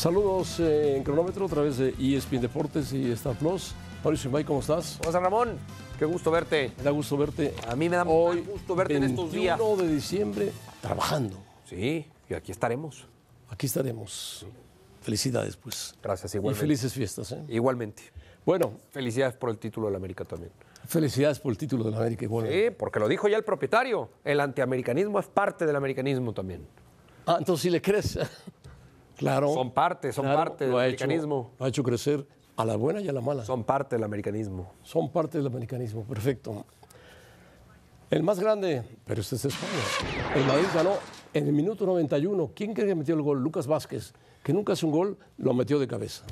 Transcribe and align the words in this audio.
Saludos 0.00 0.58
eh, 0.60 0.96
en 0.96 1.04
cronómetro 1.04 1.44
a 1.44 1.48
través 1.50 1.76
de 1.76 1.94
ESPN 2.00 2.40
Deportes 2.40 2.90
y 2.94 3.12
Star 3.12 3.36
Plus. 3.36 3.74
Mauricio 4.02 4.30
May, 4.30 4.44
¿cómo 4.44 4.60
estás? 4.60 4.98
José 5.04 5.20
Ramón, 5.20 5.58
qué 5.98 6.06
gusto 6.06 6.30
verte. 6.30 6.72
Me 6.78 6.84
da 6.84 6.90
gusto 6.90 7.18
verte. 7.18 7.54
A 7.68 7.76
mí 7.76 7.86
me 7.90 7.96
da 7.96 8.04
Hoy, 8.04 8.40
gusto 8.40 8.74
verte 8.74 8.96
en 8.96 9.04
estos 9.04 9.30
días. 9.30 9.58
21 9.58 9.82
de 9.82 9.94
diciembre, 9.94 10.52
trabajando. 10.80 11.36
Sí, 11.66 12.06
y 12.30 12.32
aquí 12.32 12.50
estaremos. 12.50 13.06
Aquí 13.50 13.66
estaremos. 13.66 14.46
Felicidades, 15.02 15.58
pues. 15.58 15.94
Gracias, 16.02 16.34
Y 16.34 16.38
igualmente. 16.38 16.60
felices 16.62 16.94
fiestas. 16.94 17.32
¿eh? 17.32 17.44
Igualmente. 17.48 18.02
Bueno, 18.46 18.72
Felicidades 18.92 19.34
por 19.34 19.50
el 19.50 19.58
título 19.58 19.88
de 19.88 19.92
la 19.92 19.98
América 19.98 20.24
también. 20.24 20.50
felicidades 20.86 21.38
por 21.38 21.52
el 21.52 21.58
título 21.58 21.84
de 21.84 21.90
la 21.90 21.98
América. 21.98 22.24
y 22.24 22.28
Bueno, 22.28 22.48
Sí, 22.50 22.70
porque 22.70 22.98
lo 23.00 23.06
dijo 23.06 23.28
ya 23.28 23.36
el 23.36 23.44
propietario. 23.44 24.08
El 24.24 24.40
antiamericanismo 24.40 25.20
es 25.20 25.26
parte 25.26 25.66
del 25.66 25.76
americanismo 25.76 26.32
también. 26.32 26.66
Ah, 27.26 27.36
entonces 27.38 27.64
sí 27.64 27.68
le 27.68 27.82
crees. 27.82 28.18
claro. 29.20 29.54
Son 29.54 29.70
parte, 29.70 30.12
son 30.12 30.24
parte 30.24 30.64
del 30.64 30.72
hecho- 30.72 30.78
americanismo. 31.04 31.52
lo 31.58 31.64
ha 31.66 31.68
hecho 31.68 31.82
crecer 31.84 32.26
a 32.56 32.64
la 32.64 32.76
buena 32.76 33.00
y 33.00 33.08
a 33.08 33.12
la 33.12 33.20
mala. 33.20 33.44
Son 33.44 33.62
parte 33.64 33.96
del 33.96 34.04
americanismo. 34.04 34.72
Son 34.82 35.10
parte 35.12 35.38
del 35.38 35.46
americanismo, 35.46 36.02
perfecto. 36.04 36.64
El 38.10 38.22
más 38.24 38.40
grande, 38.40 38.82
pero 39.06 39.20
este 39.20 39.36
es 39.36 39.44
España. 39.44 40.32
El 40.34 40.44
Madrid 40.44 40.66
ganó 40.74 40.94
en 41.32 41.46
el 41.46 41.52
minuto 41.52 41.86
91. 41.86 42.50
¿Quién 42.54 42.74
cree 42.74 42.88
que 42.88 42.94
metió 42.96 43.14
el 43.14 43.22
gol? 43.22 43.40
Lucas 43.40 43.66
Vázquez, 43.68 44.12
que 44.42 44.52
nunca 44.52 44.72
hace 44.72 44.84
un 44.84 44.90
gol, 44.92 45.16
lo 45.38 45.54
metió 45.54 45.78
de 45.78 45.86
cabeza. 45.86 46.24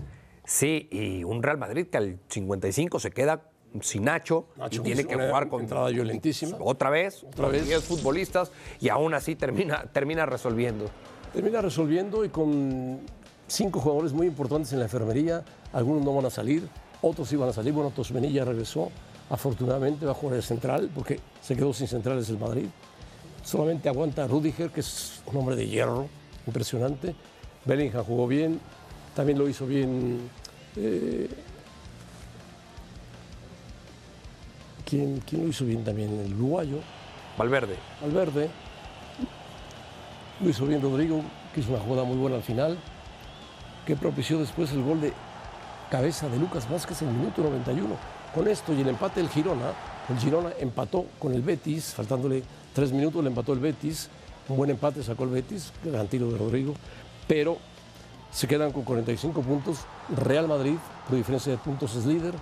Sí, 0.45 0.89
y 0.91 1.23
un 1.25 1.43
Real 1.43 1.59
Madrid 1.59 1.87
que 1.87 1.99
al 1.99 2.19
55 2.29 2.99
se 2.99 3.11
queda 3.13 3.43
sin 3.83 4.05
Nacho, 4.05 4.47
Nacho, 4.57 4.81
y 4.81 4.85
tiene 4.85 5.05
que 5.05 5.15
jugar 5.15 5.49
con 5.49 5.61
entrada 5.63 5.91
violentísima. 5.91 6.57
otra 6.59 6.91
vez, 6.91 7.23
Otra 7.25 7.49
vez. 7.49 7.67
10 7.67 7.85
futbolistas 7.85 8.51
y 8.81 8.89
aún 8.89 9.13
así 9.15 9.37
termina, 9.37 9.85
termina 9.93 10.27
resolviendo. 10.27 10.87
Termina 11.33 11.61
resolviendo 11.61 12.25
y 12.25 12.31
con 12.31 13.01
cinco 13.47 13.81
jugadores 13.81 14.13
muy 14.13 14.27
importantes 14.27 14.73
en 14.73 14.79
la 14.79 14.87
enfermería. 14.87 15.45
Algunos 15.73 16.05
no 16.05 16.15
van 16.15 16.27
a 16.27 16.31
salir, 16.31 16.69
otros 17.03 17.29
sí 17.29 17.37
van 17.37 17.51
a 17.51 17.53
salir. 17.53 17.73
Bueno, 17.73 17.91
Tosmení 17.91 18.33
ya 18.33 18.45
regresó. 18.45 18.91
Afortunadamente 19.31 20.07
va 20.07 20.13
a 20.13 20.15
jugar 20.15 20.37
de 20.37 20.43
central 20.43 20.91
porque 20.95 21.21
se 21.43 21.55
quedó 21.55 21.73
sin 21.75 21.87
centrales 21.87 22.31
el 22.31 22.39
Madrid. 22.39 22.67
Solamente 23.45 23.89
aguanta 23.89 24.27
Rudiger, 24.27 24.71
que 24.71 24.81
es 24.81 25.21
un 25.27 25.37
hombre 25.37 25.55
de 25.55 25.67
hierro, 25.67 26.09
impresionante. 26.47 27.15
Bellingham 27.65 28.05
jugó 28.05 28.27
bien, 28.27 28.59
también 29.15 29.39
lo 29.39 29.49
hizo 29.49 29.67
bien. 29.67 30.31
eh, 30.77 31.29
¿quién, 34.87 35.23
quién 35.27 35.43
lo 35.43 35.49
hizo 35.49 35.65
bien 35.67 35.85
también? 35.85 36.19
El 36.21 36.35
uruguayo. 36.35 36.79
Valverde. 37.37 37.77
Valverde. 38.01 38.49
Hizo 40.41 40.67
bien 40.67 40.81
Rodrigo, 40.81 41.23
que 41.53 41.61
hizo 41.61 41.71
una 41.73 41.81
jugada 41.81 42.05
muy 42.05 42.17
buena 42.17 42.37
al 42.37 42.45
final, 42.45 42.79
que 43.85 43.97
propició 43.97 44.39
después 44.39 44.71
el 44.71 44.85
gol 44.85 45.01
de 45.01 45.13
cabeza 45.91 46.29
de 46.29 46.39
Lucas 46.39 46.71
Vázquez 46.71 47.03
en 47.03 47.09
el 47.09 47.15
minuto 47.15 47.43
91. 47.43 47.89
Con 48.33 48.47
esto 48.47 48.73
y 48.73 48.81
el 48.81 48.89
empate 48.89 49.21
del 49.21 49.31
Girona, 49.31 49.73
el 50.09 50.19
Girona 50.19 50.51
empató 50.61 51.07
con 51.19 51.35
el 51.35 51.43
Betis, 51.43 51.93
faltándole 51.93 52.45
tres 52.73 52.93
minutos, 52.93 53.23
le 53.25 53.31
empató 53.31 53.53
el 53.53 53.59
Betis. 53.59 54.11
Un 54.49 54.57
buen 54.57 54.71
empate 54.71 55.03
sacó 55.03 55.25
el 55.25 55.31
Betis, 55.31 55.73
gran 55.85 56.07
tiro 56.07 56.31
de 56.31 56.39
Rodrigo, 56.39 56.75
pero 57.27 57.59
se 58.31 58.47
quedan 58.47 58.71
con 58.71 58.85
45 58.85 59.43
puntos. 59.43 59.79
Real 60.17 60.47
Madrid, 60.47 60.77
por 61.09 61.17
diferencia 61.17 61.51
de 61.51 61.59
puntos, 61.59 61.97
es 61.97 62.07
líder. 62.07 62.35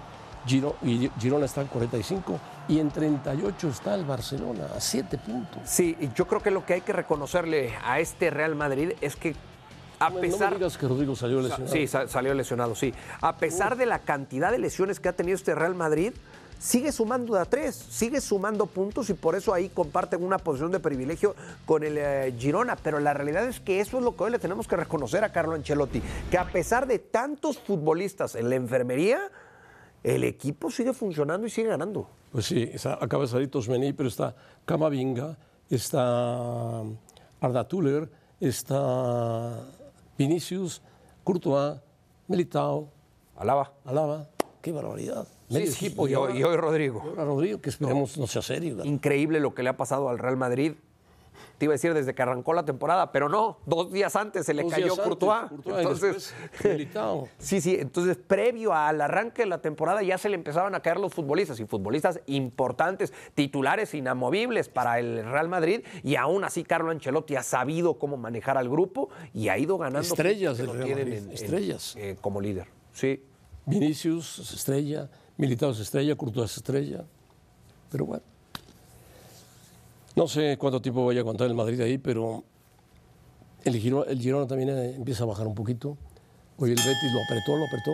Giro- 0.47 0.77
y 0.83 1.11
Girona 1.19 1.47
está 1.47 1.61
en 1.63 1.67
45 1.69 2.39
y 2.69 2.79
en 2.79 2.91
38 2.91 3.69
está 3.69 3.95
el 3.95 4.05
Barcelona, 4.05 4.67
a 4.77 4.81
7 4.81 5.19
puntos. 5.19 5.63
Sí, 5.65 5.97
y 6.01 6.11
yo 6.15 6.27
creo 6.27 6.43
que 6.43 6.51
lo 6.51 6.65
que 6.65 6.75
hay 6.75 6.81
que 6.81 6.93
reconocerle 6.93 7.75
a 7.85 8.01
este 8.01 8.31
Real 8.31 8.55
Madrid 8.55 8.93
es 9.01 9.17
que 9.17 9.35
a 9.99 10.11
No 10.11 10.21
pesar... 10.21 10.41
No 10.51 10.51
me 10.51 10.57
digas 10.59 10.77
que 10.79 10.87
Rodrigo 10.89 11.17
salió 11.17 11.41
lesionado. 11.41 11.73
Sí, 11.73 11.87
sa- 11.87 12.07
salió 12.09 12.35
lesionado, 12.35 12.75
sí. 12.75 12.93
A 13.21 13.37
pesar 13.37 13.77
de 13.77 13.87
la 13.87 14.01
cantidad 14.01 14.51
de 14.51 14.59
lesiones 14.59 15.01
que 15.01 15.09
ha 15.09 15.13
tenido 15.15 15.35
este 15.37 15.55
Real 15.55 15.75
Madrid, 15.75 16.13
sigue 16.59 16.91
sumando 16.93 17.35
a 17.37 17.45
tres, 17.47 17.75
sigue 17.75 18.21
sumando 18.21 18.67
puntos 18.67 19.09
y 19.11 19.15
por 19.15 19.37
eso 19.37 19.55
ahí 19.55 19.69
comparten 19.71 20.23
una 20.23 20.39
posición 20.39 20.71
de 20.71 20.81
privilegio 20.81 21.35
con 21.65 21.83
el 21.83 21.97
eh, 21.99 22.35
Girona. 22.39 22.77
Pero 22.77 22.99
la 23.01 23.15
realidad 23.15 23.47
es 23.47 23.61
que 23.61 23.81
eso 23.81 23.99
es 23.99 24.05
lo 24.05 24.17
que 24.17 24.25
hoy 24.25 24.31
le 24.33 24.39
tenemos 24.39 24.67
que 24.69 24.77
reconocer 24.77 25.25
a 25.25 25.33
Carlo 25.33 25.55
Ancelotti, 25.55 26.03
que 26.31 26.37
a 26.39 26.45
pesar 26.47 26.87
de 26.87 26.99
tantos 26.99 27.59
futbolistas 27.59 28.35
en 28.35 28.51
la 28.51 28.57
enfermería, 28.57 29.21
el 30.07 30.23
equipo 30.23 30.71
sigue 30.71 30.93
funcionando 30.93 31.49
y 31.49 31.51
sigue 31.51 31.69
ganando. 31.69 32.09
Pues 32.31 32.47
sí, 32.47 32.71
está, 32.73 32.95
acaba 32.95 33.25
de 33.25 33.29
salir 33.29 33.51
Tosmení, 33.51 33.93
pero 33.93 34.09
está 34.09 34.37
Camavinga, 34.65 35.37
está 35.69 36.83
Arda 37.41 37.67
Tuller, 37.67 38.09
está 38.39 39.65
Vinicius, 40.17 40.81
Courtois, 41.25 41.81
Militao, 42.29 42.89
Alaba. 43.37 43.73
Alaba. 43.85 44.29
¡Qué 44.63 44.71
barbaridad! 44.71 45.27
Sí, 45.49 45.59
equipo. 45.59 46.07
y 46.07 46.15
hoy, 46.15 46.39
y 46.39 46.45
hoy 46.45 46.57
Rodrigo. 46.57 47.03
ahora 47.03 47.25
Rodrigo, 47.25 47.61
que 47.61 47.71
esperemos 47.71 48.17
no 48.17 48.29
sea 48.29 48.43
serio. 48.43 48.77
¿verdad? 48.77 48.91
Increíble 48.91 49.41
lo 49.41 49.55
que 49.55 49.65
le 49.65 49.71
ha 49.71 49.77
pasado 49.77 50.09
al 50.09 50.19
Real 50.21 50.37
Madrid. 50.37 50.75
Te 51.59 51.65
iba 51.67 51.73
a 51.73 51.77
decir 51.77 51.95
desde 51.95 52.15
que 52.15 52.23
arrancó 52.23 52.53
la 52.53 52.65
temporada, 52.65 53.13
pero 53.13 53.29
no, 53.29 53.59
dos 53.67 53.91
días 53.93 54.15
antes 54.17 54.45
se 54.47 54.55
le 54.55 54.63
Dos 54.63 54.73
cayó 54.73 54.85
días 54.87 54.99
antes, 54.99 55.09
Courtois. 55.09 55.49
Courtois, 55.49 55.79
Entonces, 55.79 56.35
sí, 57.39 57.61
sí, 57.61 57.77
entonces 57.79 58.17
previo 58.17 58.75
al 58.75 59.01
arranque 59.01 59.43
de 59.43 59.47
la 59.49 59.59
temporada 59.61 60.03
ya 60.03 60.19
se 60.19 60.29
le 60.29 60.35
empezaban 60.35 60.75
a 60.75 60.81
caer 60.81 60.99
los 60.99 61.13
futbolistas 61.15 61.59
y 61.61 61.67
futbolistas 61.67 62.21
importantes, 62.27 63.13
titulares 63.35 63.95
inamovibles 63.95 64.69
para 64.69 64.99
el 64.99 65.25
Real 65.25 65.49
Madrid 65.49 65.81
y 66.03 66.17
aún 66.17 66.45
así 66.45 66.63
Carlo 66.65 66.91
Ancelotti 66.91 67.37
ha 67.37 67.43
sabido 67.43 67.99
cómo 67.99 68.17
manejar 68.17 68.59
al 68.59 68.69
grupo 68.69 69.09
y 69.33 69.49
ha 69.49 69.59
ido 69.59 69.79
ganando. 69.79 70.01
Estrellas 70.01 70.59
lo 70.61 70.73
tienen 70.75 71.09
en- 71.09 71.25
en- 71.25 71.31
estrellas. 71.31 71.95
eh, 71.97 72.17
como 72.21 72.41
líder. 72.41 72.67
Sí. 72.93 73.23
Vinicius 73.65 74.39
es 74.39 74.53
estrella, 74.53 75.11
Militao 75.37 75.71
es 75.73 75.81
estrella, 75.81 76.15
Courtois 76.17 76.51
es 76.51 76.57
estrella. 76.59 77.05
Pero 77.91 78.07
bueno. 78.07 78.23
No 80.17 80.27
sé 80.29 80.57
cuánto 80.57 80.81
tiempo 80.81 81.05
vaya 81.05 81.21
a 81.21 81.23
aguantar 81.23 81.47
el 81.47 81.55
Madrid 81.55 81.79
ahí, 81.83 81.99
pero 81.99 82.43
el 83.65 83.77
Girona, 83.77 84.11
el 84.11 84.19
Girona 84.19 84.47
también 84.47 84.71
eh, 84.71 84.95
empieza 84.97 85.25
a 85.25 85.27
bajar 85.27 85.47
un 85.47 85.55
poquito. 85.55 85.99
Hoy 86.57 86.71
el 86.71 86.77
Betis 86.77 87.13
lo 87.13 87.23
apretó, 87.23 87.57
lo 87.59 87.67
apretó. 87.67 87.91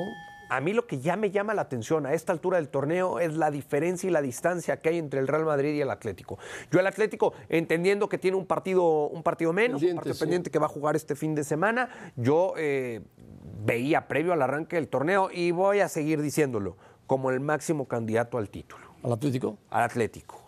A 0.49 0.61
mí 0.61 0.73
lo 0.73 0.87
que 0.87 1.01
ya 1.01 1.17
me 1.17 1.33
llama 1.33 1.53
la 1.55 1.63
atención 1.63 2.07
a 2.07 2.13
esta 2.13 2.33
altura 2.33 2.59
del 2.59 2.69
torneo 2.69 3.19
es 3.19 3.35
la 3.35 3.51
diferencia 3.51 4.07
y 4.09 4.13
la 4.13 4.23
distancia 4.23 4.77
que 4.81 4.91
hay 4.91 4.99
entre 4.99 5.19
el 5.19 5.27
Real 5.27 5.45
Madrid 5.47 5.75
y 5.75 5.81
el 5.81 5.91
Atlético. 5.91 6.39
Yo 6.71 6.79
el 6.79 6.87
Atlético, 6.87 7.33
entendiendo 7.49 8.09
que 8.09 8.19
tiene 8.19 8.37
un 8.37 8.47
partido, 8.47 9.09
un 9.09 9.23
partido 9.25 9.53
menos, 9.53 9.81
Pendiente, 9.81 9.93
un 9.93 9.97
partido 9.97 10.15
sí. 10.15 10.21
pendiente 10.21 10.51
que 10.51 10.59
va 10.61 10.67
a 10.67 10.69
jugar 10.69 10.95
este 10.95 11.17
fin 11.17 11.35
de 11.35 11.43
semana, 11.43 11.89
yo 12.17 12.53
eh, 12.57 13.01
veía 13.65 14.07
previo 14.07 14.33
al 14.33 14.43
arranque 14.43 14.77
del 14.77 14.87
torneo 14.89 15.29
y 15.33 15.51
voy 15.51 15.81
a 15.81 15.89
seguir 15.89 16.21
diciéndolo 16.23 16.77
como 17.09 17.31
el 17.31 17.41
máximo 17.41 17.89
candidato 17.89 18.39
al 18.39 18.49
título, 18.49 18.85
Al 19.03 19.13
Atlético. 19.15 19.57
al 19.71 19.83
Atlético. 19.85 20.39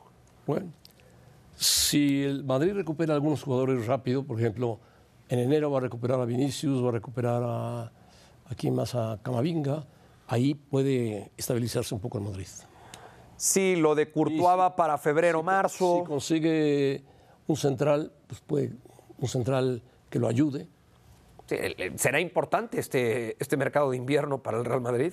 Bueno, 0.47 0.67
si 1.56 2.25
el 2.25 2.45
Madrid 2.45 2.73
recupera 2.73 3.15
algunos 3.15 3.43
jugadores 3.43 3.87
rápido, 3.87 4.25
por 4.25 4.39
ejemplo, 4.39 4.81
en 5.29 5.39
enero 5.39 5.71
va 5.71 5.79
a 5.79 5.83
recuperar 5.83 6.21
a 6.21 6.25
Vinicius, 6.25 6.85
va 6.85 6.89
a 6.89 6.93
recuperar 6.93 7.43
a, 7.45 7.83
a 7.83 8.55
quién 8.56 8.75
más, 8.75 8.95
a 8.95 9.19
Camavinga, 9.23 9.85
ahí 10.27 10.55
puede 10.55 11.31
estabilizarse 11.37 11.95
un 11.95 12.01
poco 12.01 12.19
el 12.19 12.25
Madrid. 12.25 12.47
Sí, 13.37 13.77
lo 13.77 13.95
de 13.95 14.11
Courtois 14.11 14.59
va 14.59 14.77
para 14.77 14.97
febrero, 14.99 15.43
marzo. 15.43 16.01
Si 16.01 16.06
consigue 16.06 17.03
un 17.47 17.56
central, 17.56 18.12
pues 18.27 18.41
puede 18.41 18.73
un 19.19 19.29
central 19.29 19.83
que 20.11 20.19
lo 20.19 20.29
ayude. 20.29 20.69
Será 21.97 22.21
importante 22.21 22.81
este, 22.81 23.37
este 23.39 23.56
mercado 23.56 23.91
de 23.91 23.97
invierno 23.97 24.43
para 24.43 24.59
el 24.59 24.65
Real 24.65 24.81
Madrid 24.81 25.12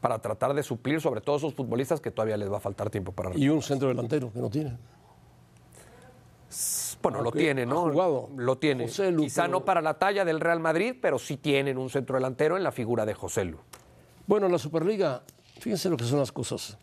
para 0.00 0.18
tratar 0.18 0.52
de 0.52 0.64
suplir 0.64 1.00
sobre 1.00 1.20
todo 1.20 1.36
esos 1.36 1.54
futbolistas 1.54 2.00
que 2.00 2.10
todavía 2.10 2.36
les 2.36 2.50
va 2.50 2.56
a 2.56 2.60
faltar 2.60 2.90
tiempo 2.90 3.12
para 3.12 3.30
Y 3.36 3.48
un 3.48 3.62
centro 3.62 3.88
delantero 3.88 4.32
que 4.32 4.40
no 4.40 4.50
tiene. 4.50 4.76
Bueno, 7.02 7.20
lo 7.22 7.32
tiene, 7.32 7.66
¿no? 7.66 7.82
jugado 7.90 8.28
Lo 8.36 8.58
tiene. 8.58 8.86
José 8.86 9.10
Lu, 9.10 9.22
Quizá 9.24 9.42
pero- 9.42 9.52
no 9.52 9.64
para 9.64 9.80
la 9.80 9.94
talla 9.98 10.24
del 10.24 10.38
Real 10.40 10.60
Madrid, 10.60 10.94
pero 11.00 11.18
sí 11.18 11.36
tienen 11.36 11.78
un 11.78 11.90
centro 11.90 12.16
delantero 12.16 12.56
en 12.56 12.62
la 12.62 12.72
figura 12.72 13.04
de 13.06 13.14
José 13.14 13.44
Lu. 13.44 13.58
Bueno, 14.26 14.48
la 14.48 14.58
Superliga, 14.58 15.22
fíjense 15.60 15.88
lo 15.90 15.96
que 15.96 16.04
son 16.04 16.18
las 16.18 16.30
cosas. 16.32 16.76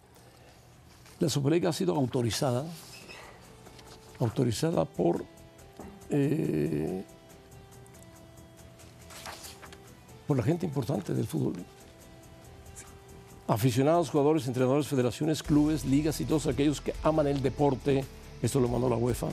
La 1.19 1.29
Superliga 1.29 1.69
ha 1.69 1.73
sido 1.73 1.95
autorizada, 1.95 2.65
autorizada 4.19 4.85
por 4.85 5.23
eh, 6.09 7.03
por 10.27 10.37
la 10.37 10.43
gente 10.43 10.65
importante 10.65 11.13
del 11.13 11.25
fútbol. 11.27 11.53
Aficionados, 13.47 14.09
jugadores, 14.11 14.47
entrenadores, 14.47 14.87
federaciones, 14.87 15.41
clubes, 15.41 15.85
ligas 15.85 16.21
y 16.21 16.25
todos 16.25 16.45
aquellos 16.47 16.81
que 16.81 16.93
aman 17.03 17.25
el 17.27 17.41
deporte. 17.41 18.05
Esto 18.41 18.59
lo 18.59 18.67
mandó 18.67 18.89
la 18.89 18.95
UEFA. 18.95 19.27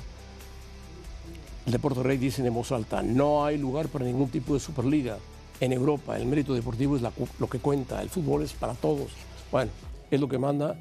El 1.66 1.72
Deporte 1.72 2.00
Rey 2.00 2.16
dice 2.16 2.46
en 2.46 2.54
voz 2.54 2.70
alta, 2.70 3.02
no 3.02 3.44
hay 3.44 3.58
lugar 3.58 3.88
para 3.88 4.04
ningún 4.04 4.28
tipo 4.28 4.54
de 4.54 4.60
Superliga. 4.60 5.18
En 5.58 5.72
Europa 5.72 6.16
el 6.16 6.26
mérito 6.26 6.54
deportivo 6.54 6.96
es 6.96 7.02
lo 7.02 7.48
que 7.48 7.58
cuenta, 7.58 8.00
el 8.00 8.08
fútbol 8.08 8.42
es 8.42 8.52
para 8.52 8.74
todos. 8.74 9.10
Bueno, 9.50 9.72
es 10.08 10.20
lo 10.20 10.28
que 10.28 10.38
manda 10.38 10.76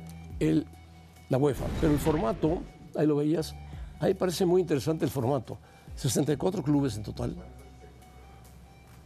la 1.29 1.37
UEFA. 1.37 1.65
Pero 1.81 1.93
el 1.93 1.99
formato, 1.99 2.61
ahí 2.95 3.07
lo 3.07 3.15
veías, 3.15 3.55
ahí 3.99 4.13
parece 4.13 4.45
muy 4.45 4.61
interesante 4.61 5.05
el 5.05 5.11
formato. 5.11 5.57
64 5.95 6.61
clubes 6.61 6.97
en 6.97 7.03
total, 7.03 7.35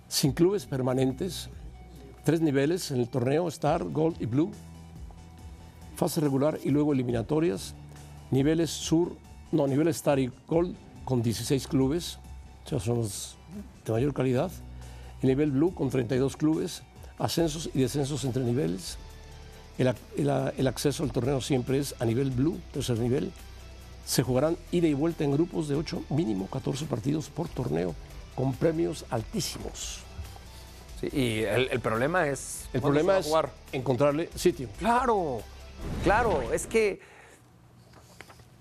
sin 0.09 0.33
clubes 0.33 0.65
permanentes, 0.65 1.49
tres 2.25 2.41
niveles 2.41 2.91
en 2.91 2.99
el 2.99 3.07
torneo, 3.07 3.47
Star, 3.47 3.85
Gold 3.85 4.21
y 4.21 4.25
Blue, 4.25 4.51
fase 5.95 6.19
regular 6.19 6.59
y 6.63 6.71
luego 6.71 6.91
eliminatorias, 6.91 7.75
niveles 8.31 8.71
Sur, 8.71 9.15
no, 9.51 9.67
niveles 9.67 9.97
Star 9.97 10.19
y 10.19 10.31
Gold 10.47 10.75
con 11.09 11.23
16 11.23 11.67
clubes, 11.67 12.19
o 12.67 12.69
sea, 12.69 12.79
son 12.79 12.99
los 12.99 13.35
de 13.83 13.91
mayor 13.91 14.13
calidad, 14.13 14.51
el 15.23 15.29
nivel 15.29 15.49
Blue 15.49 15.73
con 15.73 15.89
32 15.89 16.37
clubes, 16.37 16.83
ascensos 17.17 17.67
y 17.73 17.81
descensos 17.81 18.23
entre 18.25 18.43
niveles, 18.43 18.99
el, 19.79 19.91
el 20.55 20.67
acceso 20.67 21.01
al 21.01 21.11
torneo 21.11 21.41
siempre 21.41 21.79
es 21.79 21.95
a 21.99 22.05
nivel 22.05 22.29
Blue, 22.29 22.59
tercer 22.71 22.99
nivel, 22.99 23.31
se 24.05 24.21
jugarán 24.21 24.55
ida 24.71 24.87
y 24.87 24.93
vuelta 24.93 25.23
en 25.23 25.31
grupos 25.31 25.67
de 25.67 25.75
8, 25.75 26.03
mínimo 26.09 26.47
14 26.47 26.85
partidos 26.85 27.27
por 27.29 27.49
torneo, 27.49 27.95
con 28.35 28.53
premios 28.53 29.03
altísimos. 29.09 30.01
Sí, 31.01 31.09
y 31.11 31.39
el, 31.39 31.69
el 31.71 31.79
problema 31.79 32.27
es. 32.27 32.65
El 32.71 32.81
¿cuándo 32.81 32.99
problema 32.99 33.17
es 33.17 33.25
jugar? 33.25 33.49
encontrarle 33.71 34.29
sitio. 34.35 34.69
Claro, 34.77 35.41
claro, 36.03 36.51
es 36.53 36.67
que 36.67 36.99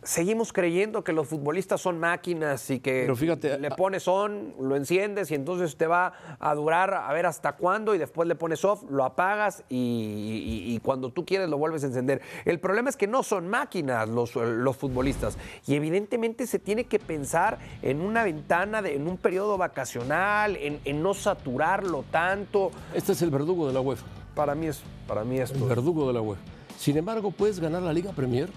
seguimos 0.03 0.53
creyendo 0.53 1.03
que 1.03 1.13
los 1.13 1.27
futbolistas 1.29 1.81
son 1.81 1.99
máquinas 1.99 2.71
y 2.71 2.79
que 2.81 3.03
Pero 3.03 3.17
fíjate, 3.17 3.59
le 3.59 3.71
pones 3.73 4.07
on, 4.07 4.55
lo 4.61 4.77
enciendes 4.77 5.31
y 5.31 5.35
entonces 5.35 5.77
te 5.77 5.87
va 5.87 6.13
a 6.39 6.55
durar 6.55 6.95
a 6.95 7.13
ver 7.13 7.27
hasta 7.27 7.53
cuándo 7.57 7.95
y 7.95 7.99
después 7.99 8.29
le 8.29 8.35
pones 8.37 8.65
off, 8.65 8.85
lo 8.91 9.05
apagas 9.05 9.65
y, 9.69 9.77
y- 9.77 10.75
y 10.75 10.79
cuando 10.81 11.11
tú 11.11 11.25
quieres 11.27 11.49
lo 11.49 11.59
vuelves 11.59 11.83
a 11.83 11.89
encender. 11.89 12.23
El 12.45 12.61
problema 12.61 12.89
es 12.91 12.97
que 12.97 13.07
no 13.09 13.23
son 13.23 13.49
máquinas 13.49 14.09
los, 14.09 14.35
los 14.37 14.77
futbolistas 14.77 15.37
y 15.67 15.75
evidentemente 15.75 16.47
se 16.47 16.59
tiene 16.59 16.85
que 16.85 16.99
pensar 17.01 17.59
en 17.83 18.01
una 18.01 18.23
ventana, 18.25 18.81
de- 18.83 18.95
en 18.95 19.09
un 19.09 19.17
periodo 19.17 19.59
vacacional, 19.59 20.57
en, 20.57 20.79
en 20.85 21.03
no 21.03 21.13
saturarlo 21.13 22.05
tanto. 22.11 22.71
Este 22.95 23.13
es 23.13 23.23
el 23.23 23.31
verdugo 23.31 23.67
de 23.67 23.73
la 23.75 23.81
UEFA. 23.81 24.07
Para 24.35 24.55
mí 24.55 24.69
es, 24.69 24.81
para 25.09 25.25
mí 25.25 25.37
El 25.39 25.43
esto. 25.43 25.67
verdugo 25.67 26.07
de 26.07 26.13
la 26.15 26.21
UEFA. 26.21 26.41
Sin 26.79 26.97
embargo, 26.97 27.33
puedes 27.33 27.59
ganar 27.59 27.83
la 27.83 27.93
Liga 27.93 28.13
Premier, 28.13 28.49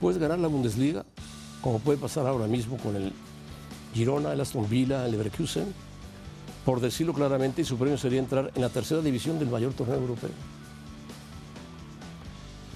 puedes 0.00 0.18
ganar 0.18 0.38
la 0.38 0.48
Bundesliga, 0.48 1.04
como 1.60 1.78
puede 1.78 1.98
pasar 1.98 2.26
ahora 2.26 2.46
mismo 2.46 2.76
con 2.78 2.96
el 2.96 3.12
Girona, 3.94 4.32
el 4.32 4.40
Aston 4.40 4.68
Villa, 4.68 5.04
el 5.04 5.12
Leverkusen, 5.12 5.72
por 6.64 6.80
decirlo 6.80 7.12
claramente, 7.12 7.62
y 7.62 7.64
su 7.64 7.76
premio 7.78 7.96
sería 7.96 8.18
entrar 8.18 8.50
en 8.54 8.60
la 8.62 8.68
tercera 8.68 9.00
división 9.00 9.38
del 9.38 9.48
mayor 9.48 9.72
torneo 9.72 9.96
europeo. 9.96 10.30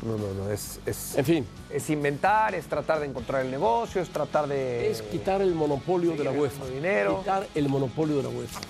No, 0.02 0.16
no, 0.16 0.32
no, 0.32 0.50
es, 0.50 0.80
es, 0.86 1.14
En 1.18 1.24
fin, 1.26 1.46
es 1.68 1.90
inventar, 1.90 2.54
es 2.54 2.64
tratar 2.66 3.00
de 3.00 3.06
encontrar 3.06 3.44
el 3.44 3.50
negocio, 3.50 4.00
es 4.00 4.08
tratar 4.08 4.48
de... 4.48 4.90
es 4.90 5.02
quitar 5.02 5.42
el 5.42 5.54
monopolio 5.54 6.12
de 6.16 6.24
la 6.24 6.30
UEFA. 6.30 6.66
dinero. 6.68 7.18
Quitar 7.18 7.46
el 7.54 7.68
monopolio 7.68 8.16
de 8.16 8.22
la 8.22 8.28
UEFA, 8.30 8.60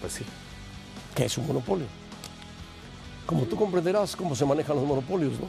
Pues 0.00 0.14
sí. 0.14 0.24
que 1.14 1.26
es 1.26 1.36
un 1.36 1.46
monopolio. 1.46 1.84
Como 3.26 3.44
tú 3.44 3.54
comprenderás 3.54 4.16
cómo 4.16 4.34
se 4.34 4.46
manejan 4.46 4.76
los 4.76 4.86
monopolios, 4.86 5.34
¿no? 5.38 5.46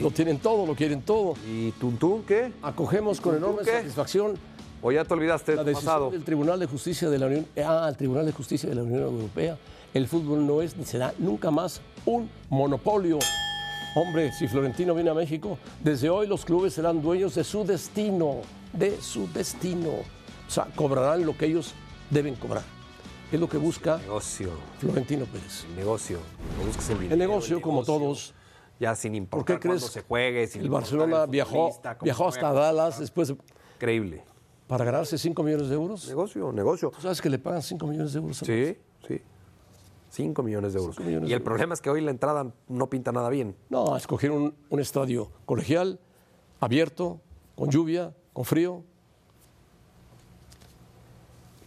Lo 0.00 0.10
tienen 0.10 0.38
todo, 0.38 0.66
lo 0.66 0.74
quieren 0.74 1.02
todo. 1.02 1.34
¿Y 1.46 1.72
Tuntún 1.72 2.22
qué? 2.22 2.52
Acogemos 2.62 3.20
con 3.20 3.36
¿Y 3.36 3.38
tú 3.38 3.44
enorme 3.46 3.62
qué? 3.64 3.72
satisfacción 3.78 4.38
¿O 4.82 4.90
ya 4.92 5.04
te 5.04 5.12
olvidaste 5.12 5.56
la 5.56 5.64
decisión 5.64 5.84
pasado? 5.84 6.10
del 6.10 6.24
Tribunal 6.24 6.58
de 6.58 6.66
Justicia 6.66 7.10
de 7.10 7.18
la 7.18 7.26
Unión, 7.26 7.46
ah, 7.62 7.86
el 7.90 7.96
Tribunal 7.96 8.24
de 8.24 8.32
Justicia 8.32 8.68
de 8.68 8.74
la 8.74 8.82
Unión 8.82 9.02
Europea. 9.02 9.58
El 9.92 10.06
fútbol 10.08 10.46
no 10.46 10.62
es 10.62 10.76
ni 10.76 10.84
será 10.86 11.12
nunca 11.18 11.50
más 11.50 11.82
un 12.06 12.30
monopolio. 12.48 13.18
Hombre, 13.94 14.32
si 14.32 14.46
Florentino 14.48 14.94
viene 14.94 15.10
a 15.10 15.14
México, 15.14 15.58
desde 15.82 16.08
hoy 16.08 16.26
los 16.26 16.44
clubes 16.44 16.72
serán 16.72 17.02
dueños 17.02 17.34
de 17.34 17.44
su 17.44 17.64
destino, 17.64 18.36
de 18.72 18.98
su 19.02 19.26
destino. 19.32 19.88
O 19.90 20.50
sea, 20.50 20.66
cobrarán 20.76 21.26
lo 21.26 21.36
que 21.36 21.46
ellos 21.46 21.74
deben 22.08 22.34
cobrar. 22.36 22.62
Es 23.30 23.38
lo 23.38 23.48
que 23.48 23.58
busca 23.58 23.98
Negocio, 23.98 24.50
Florentino 24.78 25.24
Pérez. 25.26 25.64
el 25.70 25.76
negocio. 25.76 26.18
El 26.60 26.98
dinero, 26.98 27.12
El 27.12 27.18
negocio, 27.18 27.60
como 27.60 27.80
negocio. 27.82 27.94
todos, 27.98 28.34
Ya 28.80 28.94
sin 28.96 29.12
¿por 29.12 29.16
importar 29.18 29.56
qué 29.56 29.60
crees? 29.60 29.80
cuándo 29.82 29.92
se 29.92 30.00
juegue, 30.02 30.46
sin 30.48 30.62
el 30.62 30.70
Barcelona 30.70 31.24
el 31.24 31.30
viajó, 31.30 31.70
viajó 32.02 32.28
hasta 32.28 32.48
juega. 32.48 32.60
Dallas 32.66 32.98
después 32.98 33.28
de- 33.28 33.36
Increíble. 33.76 34.24
para 34.66 34.84
ganarse 34.86 35.18
5 35.18 35.42
millones 35.42 35.68
de 35.68 35.74
euros. 35.74 36.08
Negocio, 36.08 36.50
negocio. 36.52 36.90
¿Tú 36.90 37.00
sabes 37.02 37.20
que 37.20 37.28
le 37.30 37.38
pagan 37.38 37.62
5 37.62 37.86
millones 37.86 38.12
de 38.14 38.18
euros? 38.20 38.42
a 38.42 38.44
Sí, 38.46 38.76
sí. 39.06 39.20
5 40.10 40.42
millones 40.42 40.72
de 40.72 40.78
euros. 40.80 40.98
Millones 40.98 41.28
y 41.28 41.30
de 41.30 41.36
el 41.36 41.42
problema 41.42 41.74
es 41.74 41.80
que 41.82 41.90
hoy 41.90 42.00
la 42.00 42.10
entrada 42.10 42.50
no 42.68 42.88
pinta 42.88 43.12
nada 43.12 43.28
bien. 43.28 43.54
No, 43.68 43.96
escogieron 43.96 44.42
un, 44.42 44.54
un 44.70 44.80
estadio 44.80 45.30
colegial, 45.44 46.00
abierto, 46.58 47.20
con 47.54 47.70
lluvia, 47.70 48.14
con 48.32 48.44
frío. 48.46 48.82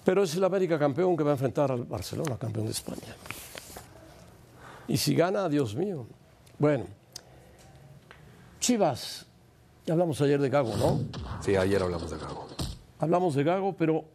Pero 0.03 0.23
es 0.23 0.35
el 0.35 0.43
América 0.43 0.77
campeón 0.79 1.15
que 1.15 1.23
va 1.23 1.29
a 1.29 1.33
enfrentar 1.33 1.71
al 1.71 1.83
Barcelona, 1.85 2.37
campeón 2.37 2.65
de 2.65 2.71
España. 2.71 3.15
Y 4.87 4.97
si 4.97 5.15
gana, 5.15 5.47
Dios 5.47 5.75
mío. 5.75 6.05
Bueno, 6.59 6.85
Chivas, 8.63 9.25
ya 9.85 9.91
hablamos 9.91 10.21
ayer 10.21 10.39
de 10.39 10.47
Gago, 10.47 10.77
¿no? 10.77 11.01
Sí, 11.41 11.53
ayer 11.57 11.81
hablamos 11.83 12.09
de 12.09 12.17
Gago. 12.17 12.47
Hablamos 12.97 13.35
de 13.35 13.43
Gago, 13.43 13.75
pero 13.75 14.05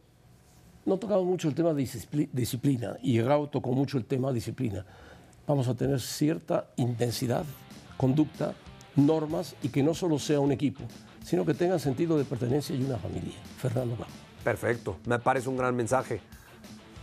no 0.87 0.97
tocamos 0.97 1.25
mucho 1.27 1.49
el 1.49 1.55
tema 1.55 1.75
de 1.75 1.83
discipli- 1.83 2.31
disciplina. 2.33 2.97
Y 3.03 3.19
Gago 3.21 3.51
tocó 3.51 3.73
mucho 3.73 3.99
el 3.99 4.07
tema 4.07 4.33
disciplina. 4.33 4.87
Vamos 5.47 5.69
a 5.69 5.75
tener 5.75 6.01
cierta 6.01 6.71
intensidad, 6.77 7.45
conducta, 7.99 8.55
normas 8.97 9.55
y 9.63 9.69
que 9.69 9.83
no 9.83 9.93
solo 9.93 10.19
sea 10.19 10.41
un 10.41 10.51
equipo, 10.51 10.83
sino 11.23 11.45
que 11.45 11.53
tenga 11.53 11.79
sentido 11.79 12.17
de 12.17 12.25
pertenencia 12.25 12.75
y 12.75 12.83
una 12.83 12.97
familia. 12.97 13.35
Fernando 13.59 13.97
Gago. 13.97 14.09
Perfecto. 14.43 14.97
Me 15.05 15.19
parece 15.19 15.51
un 15.51 15.59
gran 15.59 15.77
mensaje. 15.77 16.23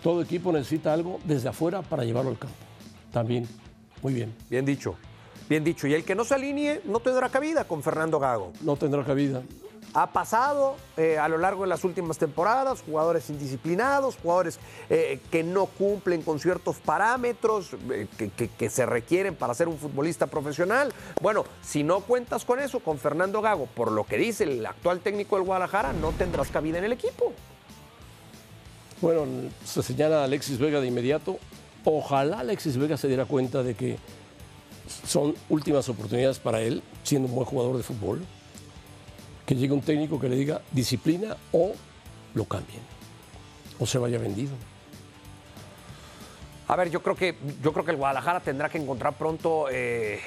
Todo 0.02 0.24
equipo 0.24 0.52
necesita 0.52 0.92
algo 0.92 1.20
desde 1.26 1.50
afuera 1.50 1.84
para 1.84 2.06
llevarlo 2.06 2.32
al 2.32 2.40
campo. 2.40 2.56
También, 3.12 3.48
muy 4.02 4.16
bien. 4.16 4.34
Bien 4.50 4.66
dicho. 4.66 4.96
Bien 5.50 5.64
dicho. 5.64 5.88
Y 5.88 5.94
el 5.94 6.04
que 6.04 6.16
no 6.16 6.24
se 6.26 6.36
alinee 6.36 6.82
no 6.86 7.00
tendrá 7.00 7.30
cabida 7.30 7.66
con 7.66 7.84
Fernando 7.84 8.20
Gago. 8.20 8.52
No 8.62 8.76
tendrá 8.76 9.04
cabida. 9.04 9.42
Ha 9.94 10.12
pasado 10.12 10.76
eh, 10.98 11.18
a 11.18 11.30
lo 11.30 11.38
largo 11.38 11.62
de 11.62 11.70
las 11.70 11.86
últimas 11.86 12.18
temporadas 12.18 12.82
jugadores 12.82 13.30
indisciplinados, 13.30 14.18
jugadores 14.22 14.60
eh, 14.90 15.22
que 15.32 15.42
no 15.42 15.68
cumplen 15.68 16.22
con 16.22 16.38
ciertos 16.40 16.76
parámetros 16.78 17.70
eh, 17.90 18.08
que, 18.18 18.30
que- 18.30 18.50
que 18.50 18.70
se 18.70 18.86
requieren 18.86 19.36
para 19.36 19.54
ser 19.54 19.70
un 19.70 19.78
futbolista 19.78 20.28
profesional. 20.28 20.92
Bueno, 21.22 21.46
si 21.62 21.84
no 21.84 22.02
cuentas 22.02 22.44
con 22.44 22.60
eso, 22.60 22.82
con 22.82 22.98
Fernando 22.98 23.42
Gago, 23.42 23.68
por 23.68 23.90
lo 23.90 24.04
que 24.04 24.18
dice 24.18 24.44
el 24.44 24.66
actual 24.66 25.00
técnico 25.00 25.38
del 25.38 25.46
Guadalajara, 25.46 25.94
no 25.94 26.12
tendrás 26.12 26.50
cabida 26.50 26.78
en 26.80 26.84
el 26.84 26.92
equipo. 26.92 27.32
Bueno, 29.02 29.26
se 29.64 29.82
señala 29.82 30.22
a 30.22 30.24
Alexis 30.26 30.58
Vega 30.58 30.82
de 30.82 30.88
inmediato. 30.88 31.38
Ojalá 31.86 32.40
Alexis 32.40 32.76
Vega 32.78 32.98
se 32.98 33.08
diera 33.08 33.24
cuenta 33.26 33.64
de 33.64 33.76
que 33.76 33.98
son 34.88 35.36
últimas 35.50 35.88
oportunidades 35.90 36.40
para 36.40 36.62
él, 36.62 36.84
siendo 37.04 37.28
un 37.28 37.36
buen 37.36 37.46
jugador 37.46 37.78
de 37.78 37.84
fútbol. 37.84 38.26
Que 39.46 39.56
llegue 39.56 39.74
un 39.74 39.82
técnico 39.82 40.20
que 40.20 40.28
le 40.28 40.36
diga 40.36 40.62
disciplina 40.72 41.38
o 41.52 41.74
lo 42.34 42.46
cambien. 42.46 42.82
O 43.80 43.86
se 43.86 43.98
vaya 43.98 44.18
vendido. 44.18 44.54
A 46.68 46.76
ver, 46.76 46.90
yo 46.90 47.04
creo 47.04 47.16
que, 47.16 47.36
yo 47.62 47.72
creo 47.74 47.86
que 47.86 47.92
el 47.92 47.98
Guadalajara 47.98 48.40
tendrá 48.40 48.70
que 48.70 48.80
encontrar 48.80 49.14
pronto 49.14 49.68
eh, 49.72 50.20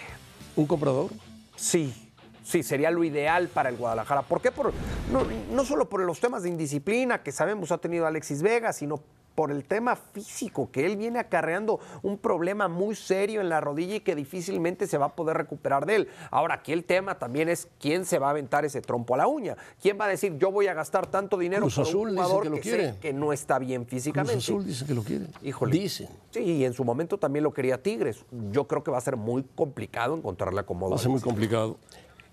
¿Un 0.59 0.67
comprador? 0.67 1.13
Sí, 1.55 1.95
sí, 2.43 2.65
sería 2.65 2.91
lo 2.91 3.05
ideal 3.05 3.47
para 3.47 3.69
el 3.69 3.77
Guadalajara. 3.77 4.23
¿Por 4.23 4.41
qué? 4.41 4.51
Por, 4.51 4.73
no, 5.13 5.23
no 5.53 5.65
solo 5.65 5.89
por 5.89 6.01
los 6.01 6.19
temas 6.19 6.43
de 6.43 6.49
indisciplina 6.49 7.23
que 7.23 7.31
sabemos 7.31 7.71
ha 7.71 7.79
tenido 7.79 8.09
Alexis 8.09 8.43
Vega, 8.43 8.73
sino 8.73 9.01
por 9.39 9.53
el 9.53 9.63
tema 9.63 9.95
físico, 9.95 10.69
que 10.73 10.85
él 10.85 10.97
viene 10.97 11.21
acarreando 11.21 11.79
un 12.03 12.19
problema 12.19 12.67
muy 12.67 12.97
serio 12.97 13.41
en 13.41 13.49
la 13.49 13.61
rodilla 13.61 13.95
y 13.95 14.01
que 14.01 14.17
difícilmente 14.17 14.89
se 14.89 14.99
va 14.99 15.07
a 15.07 15.15
poder 15.15 15.37
recuperar 15.37 15.87
de 15.87 15.95
él. 15.95 16.09
Ahora, 16.33 16.55
aquí 16.55 16.73
el 16.73 16.83
tema 16.83 17.21
también 17.21 17.49
es 17.49 17.69
quién 17.79 18.05
se 18.05 18.19
va 18.19 18.27
a 18.27 18.31
aventar 18.31 18.65
ese 18.65 18.81
trompo 18.81 19.15
a 19.15 19.19
la 19.19 19.29
uña. 19.29 19.57
¿Quién 19.81 19.97
va 19.97 20.07
a 20.07 20.09
decir 20.09 20.37
yo 20.39 20.51
voy 20.51 20.67
a 20.67 20.75
gastar 20.75 21.07
tanto 21.07 21.39
dinero 21.39 21.63
Cruz 21.63 21.77
por 21.77 21.87
Azul 21.87 22.09
un 22.09 22.17
dice 22.17 22.23
jugador 22.25 22.43
que 22.43 22.51
lo 22.51 22.57
sé 22.57 22.63
quiere. 22.63 22.95
que 23.01 23.13
no 23.13 23.33
está 23.33 23.61
bien 23.61 23.87
físicamente? 23.87 24.33
Cruz 24.33 24.45
Azul 24.49 24.67
dice 24.67 24.85
que 24.85 24.95
lo 24.95 25.05
quiere. 25.05 25.27
Híjole. 25.45 25.71
Dicen. 25.71 26.09
Sí, 26.33 26.41
y 26.41 26.65
en 26.65 26.73
su 26.73 26.83
momento 26.83 27.17
también 27.17 27.45
lo 27.45 27.53
quería 27.53 27.81
Tigres. 27.81 28.25
Yo 28.51 28.67
creo 28.67 28.83
que 28.83 28.91
va 28.91 28.99
a 28.99 29.03
ser 29.03 29.17
muy 29.17 29.45
complicado 29.55 30.17
encontrarle 30.17 30.59
acomodo. 30.59 30.91
Va 30.91 30.97
a 30.97 30.99
ser 30.99 31.11
muy 31.11 31.21
complicado. 31.21 31.79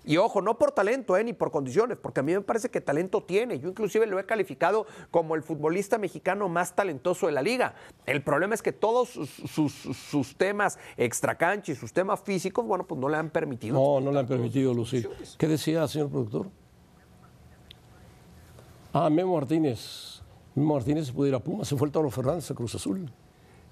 Y 0.06 0.16
ojo, 0.18 0.40
no 0.40 0.56
por 0.56 0.70
talento, 0.70 1.16
eh, 1.16 1.24
ni 1.24 1.32
por 1.32 1.50
condiciones, 1.50 1.98
porque 1.98 2.20
a 2.20 2.22
mí 2.22 2.32
me 2.32 2.40
parece 2.40 2.70
que 2.70 2.80
talento 2.80 3.24
tiene. 3.24 3.58
Yo 3.58 3.68
inclusive 3.68 4.06
lo 4.06 4.18
he 4.20 4.24
calificado 4.24 4.86
como 5.10 5.34
el 5.34 5.42
futbolista 5.42 5.98
mexicano 5.98 6.48
más 6.48 6.76
talentoso 6.76 7.26
de 7.26 7.32
la 7.32 7.42
liga. 7.42 7.74
El 8.06 8.22
problema 8.22 8.54
es 8.54 8.62
que 8.62 8.72
todos 8.72 9.08
sus, 9.10 9.28
sus- 9.30 9.72
sus 9.72 10.36
temas 10.36 10.78
extracancha 10.96 11.72
y 11.72 11.74
sus 11.74 11.92
temas 11.92 12.20
físicos, 12.20 12.64
bueno, 12.64 12.86
pues 12.86 13.00
no 13.00 13.08
le 13.08 13.16
han 13.16 13.30
permitido. 13.30 13.74
No, 13.74 14.00
no 14.00 14.12
le 14.12 14.20
han 14.20 14.26
permitido 14.28 14.72
lucir. 14.72 15.10
¿Qué 15.36 15.48
decía, 15.48 15.86
señor 15.88 16.08
productor? 16.08 16.46
Ah, 18.92 19.10
Memo 19.10 19.34
Martínez. 19.34 20.22
Memo 20.54 20.74
Martínez 20.74 21.08
se 21.08 21.12
puede 21.12 21.30
ir 21.30 21.34
a 21.34 21.40
Pumas, 21.40 21.68
se 21.68 21.76
fue 21.76 21.86
el 21.88 21.92
Toro 21.92 22.10
Fernández 22.10 22.50
a 22.50 22.54
Cruz 22.54 22.74
Azul. 22.74 23.10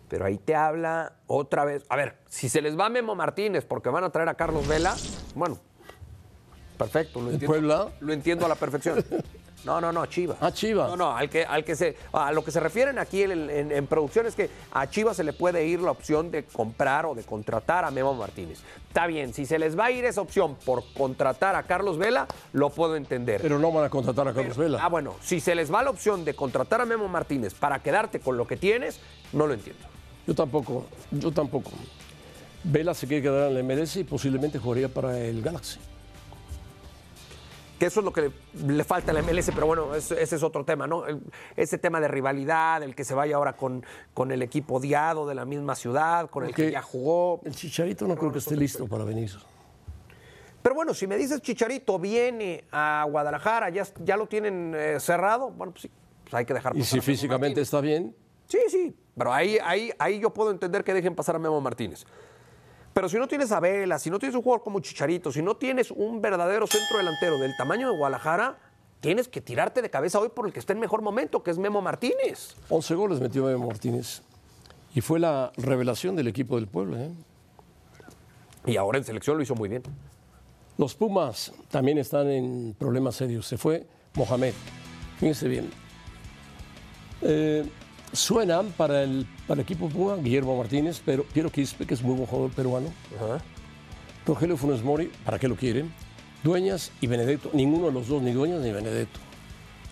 Pero 0.08 0.26
ahí 0.26 0.36
te 0.36 0.54
habla 0.54 1.14
otra 1.26 1.64
vez. 1.64 1.84
A 1.88 1.96
ver, 1.96 2.18
si 2.28 2.48
se 2.48 2.60
les 2.60 2.78
va 2.78 2.88
Memo 2.90 3.14
Martínez 3.14 3.64
porque 3.64 3.88
van 3.88 4.04
a 4.04 4.10
traer 4.10 4.28
a 4.28 4.34
Carlos 4.34 4.68
Vela, 4.68 4.94
bueno, 5.34 5.58
perfecto. 6.78 7.20
Lo 7.20 7.28
¿El 7.28 7.34
entiendo, 7.34 7.52
Puebla? 7.52 7.88
Lo 8.00 8.12
entiendo 8.12 8.46
a 8.46 8.48
la 8.48 8.54
perfección. 8.54 9.04
No, 9.64 9.80
no, 9.80 9.92
no, 9.92 10.04
Chivas. 10.04 10.36
Ah, 10.42 10.52
Chivas. 10.52 10.90
No, 10.90 10.94
no, 10.94 11.16
al 11.16 11.30
que, 11.30 11.42
al 11.46 11.64
que 11.64 11.74
se, 11.74 11.96
a 12.12 12.30
lo 12.32 12.44
que 12.44 12.50
se 12.50 12.60
refieren 12.60 12.98
aquí 12.98 13.22
en, 13.22 13.48
en- 13.48 13.72
en 13.72 13.86
producción 13.86 14.26
es 14.26 14.34
que 14.34 14.50
a 14.72 14.90
Chivas 14.90 15.16
se 15.16 15.24
le 15.24 15.32
puede 15.32 15.64
ir 15.66 15.80
la 15.80 15.90
opción 15.90 16.30
de 16.30 16.44
comprar 16.44 17.06
o 17.06 17.14
de 17.14 17.22
contratar 17.22 17.82
a 17.86 17.90
Memo 17.90 18.12
Martínez. 18.12 18.58
Está 18.88 19.06
bien, 19.06 19.32
si 19.32 19.46
se 19.46 19.58
les 19.58 19.74
va 19.78 19.86
a 19.86 19.90
ir 19.90 20.04
esa 20.04 20.20
opción 20.20 20.54
por 20.66 20.84
contratar 20.92 21.56
a 21.56 21.62
Carlos 21.62 21.96
Vela, 21.96 22.26
lo 22.52 22.68
puedo 22.68 22.94
entender. 22.94 23.40
Pero 23.40 23.58
no 23.58 23.72
van 23.72 23.84
a 23.86 23.88
contratar 23.88 24.28
a 24.28 24.34
Carlos 24.34 24.58
Vela. 24.58 24.80
Ah, 24.82 24.90
bueno, 24.90 25.14
si 25.22 25.40
se 25.40 25.54
les 25.54 25.72
va 25.72 25.82
la 25.82 25.88
opción 25.88 26.26
de 26.26 26.34
contratar 26.34 26.82
a 26.82 26.84
Memo 26.84 27.08
Martínez 27.08 27.54
para 27.54 27.78
quedarte 27.82 28.20
con 28.20 28.36
lo 28.36 28.46
que 28.46 28.58
tienes, 28.58 29.00
no 29.32 29.46
lo 29.46 29.54
entiendo. 29.54 29.82
Yo 30.26 30.34
tampoco, 30.34 30.84
yo 31.10 31.32
tampoco. 31.32 31.70
Vela 32.64 32.92
se 32.92 33.06
quiere 33.06 33.22
quedar 33.22 33.50
en 33.50 33.54
la 33.54 33.62
MLS 33.76 33.96
y 33.96 34.04
posiblemente 34.04 34.58
jugaría 34.58 34.90
para 34.90 35.18
el 35.18 35.40
Galaxy. 35.40 35.78
Que 37.78 37.86
eso 37.86 38.00
es 38.00 38.04
lo 38.04 38.12
que 38.12 38.22
le, 38.22 38.74
le 38.74 38.84
falta 38.84 39.10
a 39.10 39.14
la 39.14 39.20
MLS, 39.22 39.50
pero 39.54 39.66
bueno, 39.66 39.94
es- 39.94 40.10
ese 40.12 40.36
es 40.36 40.42
otro 40.42 40.64
tema, 40.64 40.86
¿no? 40.86 41.06
El- 41.06 41.20
ese 41.56 41.76
tema 41.78 42.00
de 42.00 42.08
rivalidad, 42.08 42.82
el 42.82 42.94
que 42.94 43.04
se 43.04 43.14
vaya 43.14 43.36
ahora 43.36 43.54
con, 43.54 43.84
con 44.14 44.30
el 44.32 44.42
equipo 44.42 44.74
odiado 44.76 45.26
de 45.26 45.34
la 45.34 45.44
misma 45.44 45.74
ciudad, 45.74 46.30
con 46.30 46.44
el 46.44 46.54
que 46.54 46.70
ya 46.70 46.82
jugó. 46.82 47.40
El 47.44 47.54
Chicharito 47.54 48.06
no 48.06 48.16
creo 48.16 48.30
que 48.32 48.38
esté 48.38 48.56
listo 48.56 48.86
para 48.86 49.04
venir. 49.04 49.30
Pero 50.62 50.74
bueno, 50.74 50.94
si 50.94 51.06
me 51.06 51.16
dices 51.16 51.42
Chicharito 51.42 51.98
viene 51.98 52.64
a 52.72 53.04
Guadalajara, 53.10 53.68
ya, 53.70 53.86
ya 54.02 54.16
lo 54.16 54.26
tienen 54.26 54.72
eh, 54.74 54.98
cerrado, 54.98 55.50
bueno, 55.50 55.72
pues 55.72 55.82
sí, 55.82 55.90
pues 56.22 56.34
hay 56.34 56.46
que 56.46 56.54
dejar 56.54 56.74
Y 56.74 56.78
pasar 56.80 56.88
si 56.90 56.96
a 56.96 56.96
Memo 57.00 57.04
físicamente 57.06 57.48
Martínez. 57.60 57.66
está 57.66 57.80
bien, 57.80 58.16
Sí, 58.46 58.58
sí, 58.68 58.94
pero 59.16 59.32
ahí, 59.32 59.58
ahí, 59.64 59.90
ahí 59.98 60.20
yo 60.20 60.30
puedo 60.30 60.50
entender 60.50 60.84
que 60.84 60.92
dejen 60.94 61.14
pasar 61.14 61.34
a 61.36 61.38
Memo 61.38 61.60
Martínez. 61.60 62.04
Pero 62.94 63.08
si 63.08 63.18
no 63.18 63.26
tienes 63.26 63.50
a 63.50 63.58
Vela, 63.58 63.98
si 63.98 64.08
no 64.08 64.20
tienes 64.20 64.36
un 64.36 64.42
jugador 64.42 64.62
como 64.62 64.78
Chicharito, 64.78 65.32
si 65.32 65.42
no 65.42 65.56
tienes 65.56 65.90
un 65.90 66.22
verdadero 66.22 66.66
centro 66.68 66.96
delantero 66.98 67.38
del 67.38 67.56
tamaño 67.56 67.90
de 67.90 67.96
Guadalajara, 67.96 68.56
tienes 69.00 69.26
que 69.26 69.40
tirarte 69.40 69.82
de 69.82 69.90
cabeza 69.90 70.20
hoy 70.20 70.28
por 70.28 70.46
el 70.46 70.52
que 70.52 70.60
está 70.60 70.72
en 70.72 70.78
mejor 70.78 71.02
momento, 71.02 71.42
que 71.42 71.50
es 71.50 71.58
Memo 71.58 71.82
Martínez. 71.82 72.54
11 72.68 72.94
goles 72.94 73.20
metió 73.20 73.44
Memo 73.46 73.66
Martínez. 73.66 74.22
Y 74.94 75.00
fue 75.00 75.18
la 75.18 75.50
revelación 75.56 76.14
del 76.14 76.28
equipo 76.28 76.54
del 76.54 76.68
pueblo. 76.68 76.96
¿eh? 76.96 77.10
Y 78.64 78.76
ahora 78.76 78.98
en 78.98 79.04
selección 79.04 79.36
lo 79.36 79.42
hizo 79.42 79.56
muy 79.56 79.68
bien. 79.68 79.82
Los 80.78 80.94
Pumas 80.94 81.52
también 81.70 81.98
están 81.98 82.30
en 82.30 82.76
problemas 82.78 83.16
serios. 83.16 83.44
Se 83.44 83.58
fue 83.58 83.86
Mohamed. 84.14 84.54
Fíjense 85.18 85.48
bien. 85.48 85.68
Eh, 87.22 87.64
suenan 88.14 88.68
para 88.76 89.02
el, 89.02 89.26
para 89.46 89.60
el 89.60 89.64
equipo 89.64 89.88
Puma 89.88 90.16
Guillermo 90.16 90.56
Martínez, 90.56 91.02
pero 91.04 91.24
Piero 91.24 91.50
Quispe, 91.50 91.86
que 91.86 91.94
es 91.94 92.02
muy 92.02 92.14
buen 92.14 92.26
jugador 92.26 92.50
peruano. 92.52 92.88
Rogelio 94.26 94.56
Funes 94.56 94.82
Mori, 94.82 95.10
¿para 95.24 95.38
qué 95.38 95.48
lo 95.48 95.56
quieren? 95.56 95.92
Dueñas 96.42 96.92
y 97.00 97.06
Benedetto. 97.06 97.50
Ninguno 97.52 97.86
de 97.86 97.92
los 97.92 98.08
dos, 98.08 98.22
ni 98.22 98.32
Dueñas 98.32 98.60
ni 98.60 98.70
Benedetto. 98.72 99.20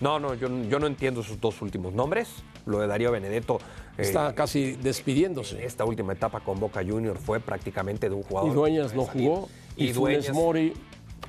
No, 0.01 0.19
no, 0.19 0.33
yo, 0.33 0.49
yo 0.69 0.79
no 0.79 0.87
entiendo 0.87 1.21
esos 1.21 1.39
dos 1.39 1.61
últimos 1.61 1.93
nombres. 1.93 2.29
Lo 2.65 2.79
de 2.79 2.87
Darío 2.87 3.11
Benedetto. 3.11 3.59
eh, 3.97 4.01
Está 4.03 4.33
casi 4.33 4.73
despidiéndose. 4.73 5.65
esta 5.65 5.85
última 5.85 6.13
etapa 6.13 6.39
con 6.39 6.59
Boca 6.59 6.81
Junior 6.85 7.17
fue 7.17 7.39
prácticamente 7.39 8.09
de 8.09 8.15
un 8.15 8.21
Y 8.21 8.25
jugador. 8.25 8.53
Dueñas 8.53 8.93
no 8.95 9.03
jugó. 9.03 9.49
Y, 9.75 9.85
Y 9.89 9.93
Funes 9.93 10.25
Dueñas- 10.27 10.33
Mori. 10.33 10.73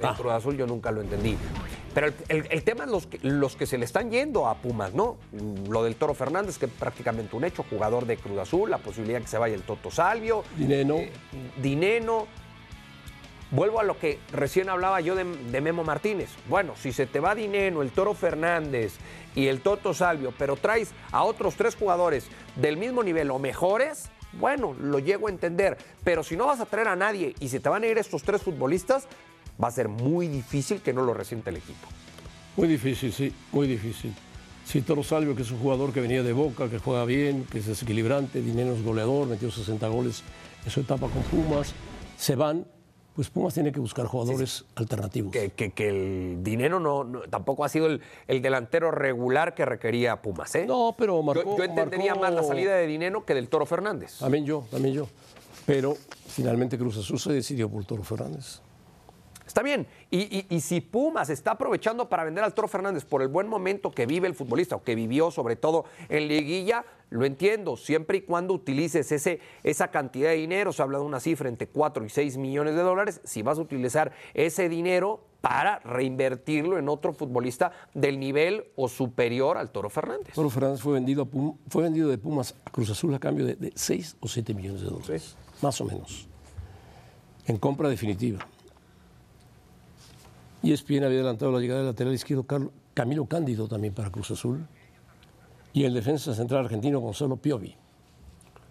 En 0.00 0.06
ah, 0.06 0.14
Cruz 0.18 0.32
Azul 0.32 0.56
yo 0.56 0.66
nunca 0.66 0.90
lo 0.90 1.02
entendí. 1.02 1.36
Pero 1.94 2.08
el, 2.08 2.14
el- 2.28 2.46
el 2.50 2.62
tema 2.64 2.84
es 2.84 2.90
los 2.90 3.06
que, 3.06 3.18
los 3.22 3.56
que 3.56 3.66
se 3.66 3.78
le 3.78 3.84
están 3.84 4.10
yendo 4.10 4.48
a 4.48 4.56
Pumas, 4.56 4.92
¿no? 4.94 5.16
Lo 5.68 5.84
del 5.84 5.94
Toro 5.96 6.12
Fernández, 6.14 6.58
que 6.58 6.66
es 6.66 6.72
prácticamente 6.72 7.36
un 7.36 7.44
hecho, 7.44 7.64
jugador 7.70 8.04
de 8.06 8.16
Cruz 8.16 8.38
Azul, 8.38 8.70
la 8.70 8.78
posibilidad 8.78 9.20
que 9.20 9.28
se 9.28 9.38
vaya 9.38 9.54
el 9.54 9.62
Toto 9.62 9.90
Salvio, 9.90 10.42
Dineno. 10.56 10.96
Dineno. 11.62 12.26
Vuelvo 13.50 13.78
a 13.78 13.84
lo 13.84 13.98
que 13.98 14.18
recién 14.32 14.68
hablaba 14.68 15.00
yo 15.00 15.14
de, 15.14 15.24
de 15.24 15.60
Memo 15.60 15.84
Martínez. 15.84 16.30
Bueno, 16.48 16.74
si 16.76 16.92
se 16.92 17.06
te 17.06 17.20
va 17.20 17.34
Dineno, 17.36 17.82
el 17.82 17.90
Toro 17.90 18.14
Fernández 18.14 18.94
y 19.36 19.46
el 19.46 19.60
Toto 19.60 19.94
Salvio, 19.94 20.32
pero 20.36 20.56
traes 20.56 20.90
a 21.12 21.22
otros 21.22 21.54
tres 21.54 21.76
jugadores 21.76 22.26
del 22.56 22.76
mismo 22.76 23.04
nivel 23.04 23.30
o 23.30 23.38
mejores, 23.38 24.10
bueno, 24.32 24.74
lo 24.80 24.98
llego 24.98 25.28
a 25.28 25.30
entender. 25.30 25.78
Pero 26.02 26.24
si 26.24 26.36
no 26.36 26.46
vas 26.46 26.58
a 26.58 26.66
traer 26.66 26.88
a 26.88 26.96
nadie 26.96 27.34
y 27.38 27.48
se 27.48 27.60
te 27.60 27.68
van 27.68 27.84
a 27.84 27.86
ir 27.86 27.96
estos 27.98 28.24
tres 28.24 28.42
futbolistas, 28.42 29.06
va 29.62 29.68
a 29.68 29.70
ser 29.70 29.88
muy 29.88 30.28
difícil 30.28 30.80
que 30.80 30.92
no 30.92 31.02
lo 31.02 31.14
resienta 31.14 31.50
el 31.50 31.56
equipo. 31.56 31.86
Muy 32.56 32.68
difícil, 32.68 33.12
sí, 33.12 33.32
muy 33.52 33.66
difícil. 33.66 34.14
Si 34.64 34.80
Toro 34.80 35.02
Salvio, 35.02 35.36
que 35.36 35.42
es 35.42 35.50
un 35.50 35.58
jugador 35.58 35.92
que 35.92 36.00
venía 36.00 36.22
de 36.22 36.32
Boca, 36.32 36.68
que 36.70 36.78
juega 36.78 37.04
bien, 37.04 37.44
que 37.50 37.58
es 37.58 37.66
desequilibrante, 37.66 38.40
Dinero 38.40 38.72
es 38.74 38.82
goleador, 38.82 39.26
metió 39.26 39.50
60 39.50 39.86
goles 39.88 40.22
en 40.64 40.70
su 40.70 40.80
etapa 40.80 41.08
con 41.08 41.22
Pumas, 41.24 41.74
se 42.16 42.34
van, 42.34 42.66
pues 43.14 43.28
Pumas 43.28 43.52
tiene 43.54 43.72
que 43.72 43.80
buscar 43.80 44.06
jugadores 44.06 44.64
alternativos. 44.76 45.32
Que, 45.32 45.50
que- 45.50 45.72
que 45.72 45.88
el 45.88 46.38
dinero 46.42 46.80
no, 46.80 47.04
no- 47.04 47.20
tampoco 47.22 47.64
ha 47.64 47.68
sido 47.68 47.86
el, 47.86 48.00
el 48.26 48.40
delantero 48.40 48.90
regular 48.90 49.54
que 49.54 49.64
requería 49.66 50.22
Pumas, 50.22 50.54
¿eh? 50.54 50.64
No, 50.66 50.94
pero 50.96 51.16
Yo- 51.18 51.22
marcó. 51.22 51.56
yo, 51.58 51.64
entendería 51.64 52.14
marcó- 52.14 52.20
más 52.22 52.34
la 52.34 52.42
salida 52.44 52.74
de 52.74 52.86
dinero 52.86 53.24
que 53.26 53.34
del 53.34 53.48
Toro 53.48 53.66
Fernández. 53.66 54.18
También 54.18 54.46
yo, 54.46 54.64
también 54.70 54.94
yo. 54.94 55.08
Pero 55.66 55.96
finalmente 56.28 56.78
Cruz 56.78 56.96
Azul 56.96 57.18
se 57.18 57.32
decidió 57.32 57.68
por 57.68 57.84
Toro 57.84 58.02
Fernández. 58.02 58.60
Está 59.54 59.62
bien. 59.62 59.86
Y, 60.10 60.22
y- 60.36 60.46
y 60.50 60.60
si 60.60 60.80
Pumas 60.80 61.30
está 61.30 61.52
aprovechando 61.52 62.08
para 62.08 62.24
vender 62.24 62.42
al 62.42 62.52
Toro 62.54 62.66
Fernández 62.66 63.04
por 63.04 63.22
el 63.22 63.28
buen 63.28 63.46
momento 63.46 63.92
que 63.92 64.04
vive 64.04 64.26
el 64.26 64.34
futbolista 64.34 64.74
o 64.74 64.82
que 64.82 64.96
vivió 64.96 65.30
sobre 65.30 65.54
todo 65.54 65.84
en 66.08 66.26
liguilla, 66.26 66.84
lo 67.10 67.24
entiendo, 67.24 67.76
siempre 67.76 68.18
y 68.18 68.20
cuando 68.22 68.52
utilices 68.52 69.12
ese, 69.12 69.38
esa 69.62 69.92
cantidad 69.92 70.30
de 70.30 70.38
dinero, 70.38 70.72
se 70.72 70.82
habla 70.82 70.98
de 70.98 71.04
una 71.04 71.20
cifra 71.20 71.48
entre 71.48 71.68
4 71.68 72.04
y 72.04 72.08
6 72.08 72.36
millones 72.36 72.74
de 72.74 72.80
dólares, 72.82 73.20
si 73.22 73.42
vas 73.42 73.58
a 73.58 73.60
utilizar 73.60 74.10
ese 74.34 74.68
dinero 74.68 75.20
para 75.40 75.78
reinvertirlo 75.84 76.76
en 76.76 76.88
otro 76.88 77.12
futbolista 77.12 77.70
del 77.94 78.18
nivel 78.18 78.64
o 78.74 78.88
superior 78.88 79.56
al 79.56 79.70
Toro 79.70 79.88
Fernández. 79.88 80.34
Toro 80.34 80.50
Fernández 80.50 80.80
fue 80.80 80.94
vendido, 80.94 81.22
a 81.22 81.26
Pum- 81.26 81.56
fue 81.68 81.84
vendido 81.84 82.08
de 82.08 82.18
Pumas 82.18 82.56
a 82.66 82.70
Cruz 82.72 82.90
Azul 82.90 83.14
a 83.14 83.20
cambio 83.20 83.46
de, 83.46 83.70
6 83.76 84.16
o 84.18 84.26
7 84.26 84.52
millones 84.52 84.80
de 84.80 84.88
dólares. 84.88 85.36
Más 85.62 85.80
o 85.80 85.84
menos. 85.84 86.26
En 87.46 87.56
compra 87.56 87.88
definitiva. 87.88 88.48
Y 90.64 90.72
ESPN 90.72 91.04
había 91.04 91.18
adelantado 91.18 91.52
la 91.52 91.60
llegada 91.60 91.80
del 91.80 91.88
lateral 91.90 92.14
izquierdo 92.14 92.46
Camilo 92.94 93.26
Cándido 93.26 93.68
también 93.68 93.92
para 93.94 94.10
Cruz 94.10 94.30
Azul. 94.30 94.66
Y 95.72 95.84
el 95.84 95.92
defensa 95.94 96.34
central 96.34 96.64
argentino 96.64 97.00
Gonzalo 97.00 97.36
Piovi. 97.36 97.76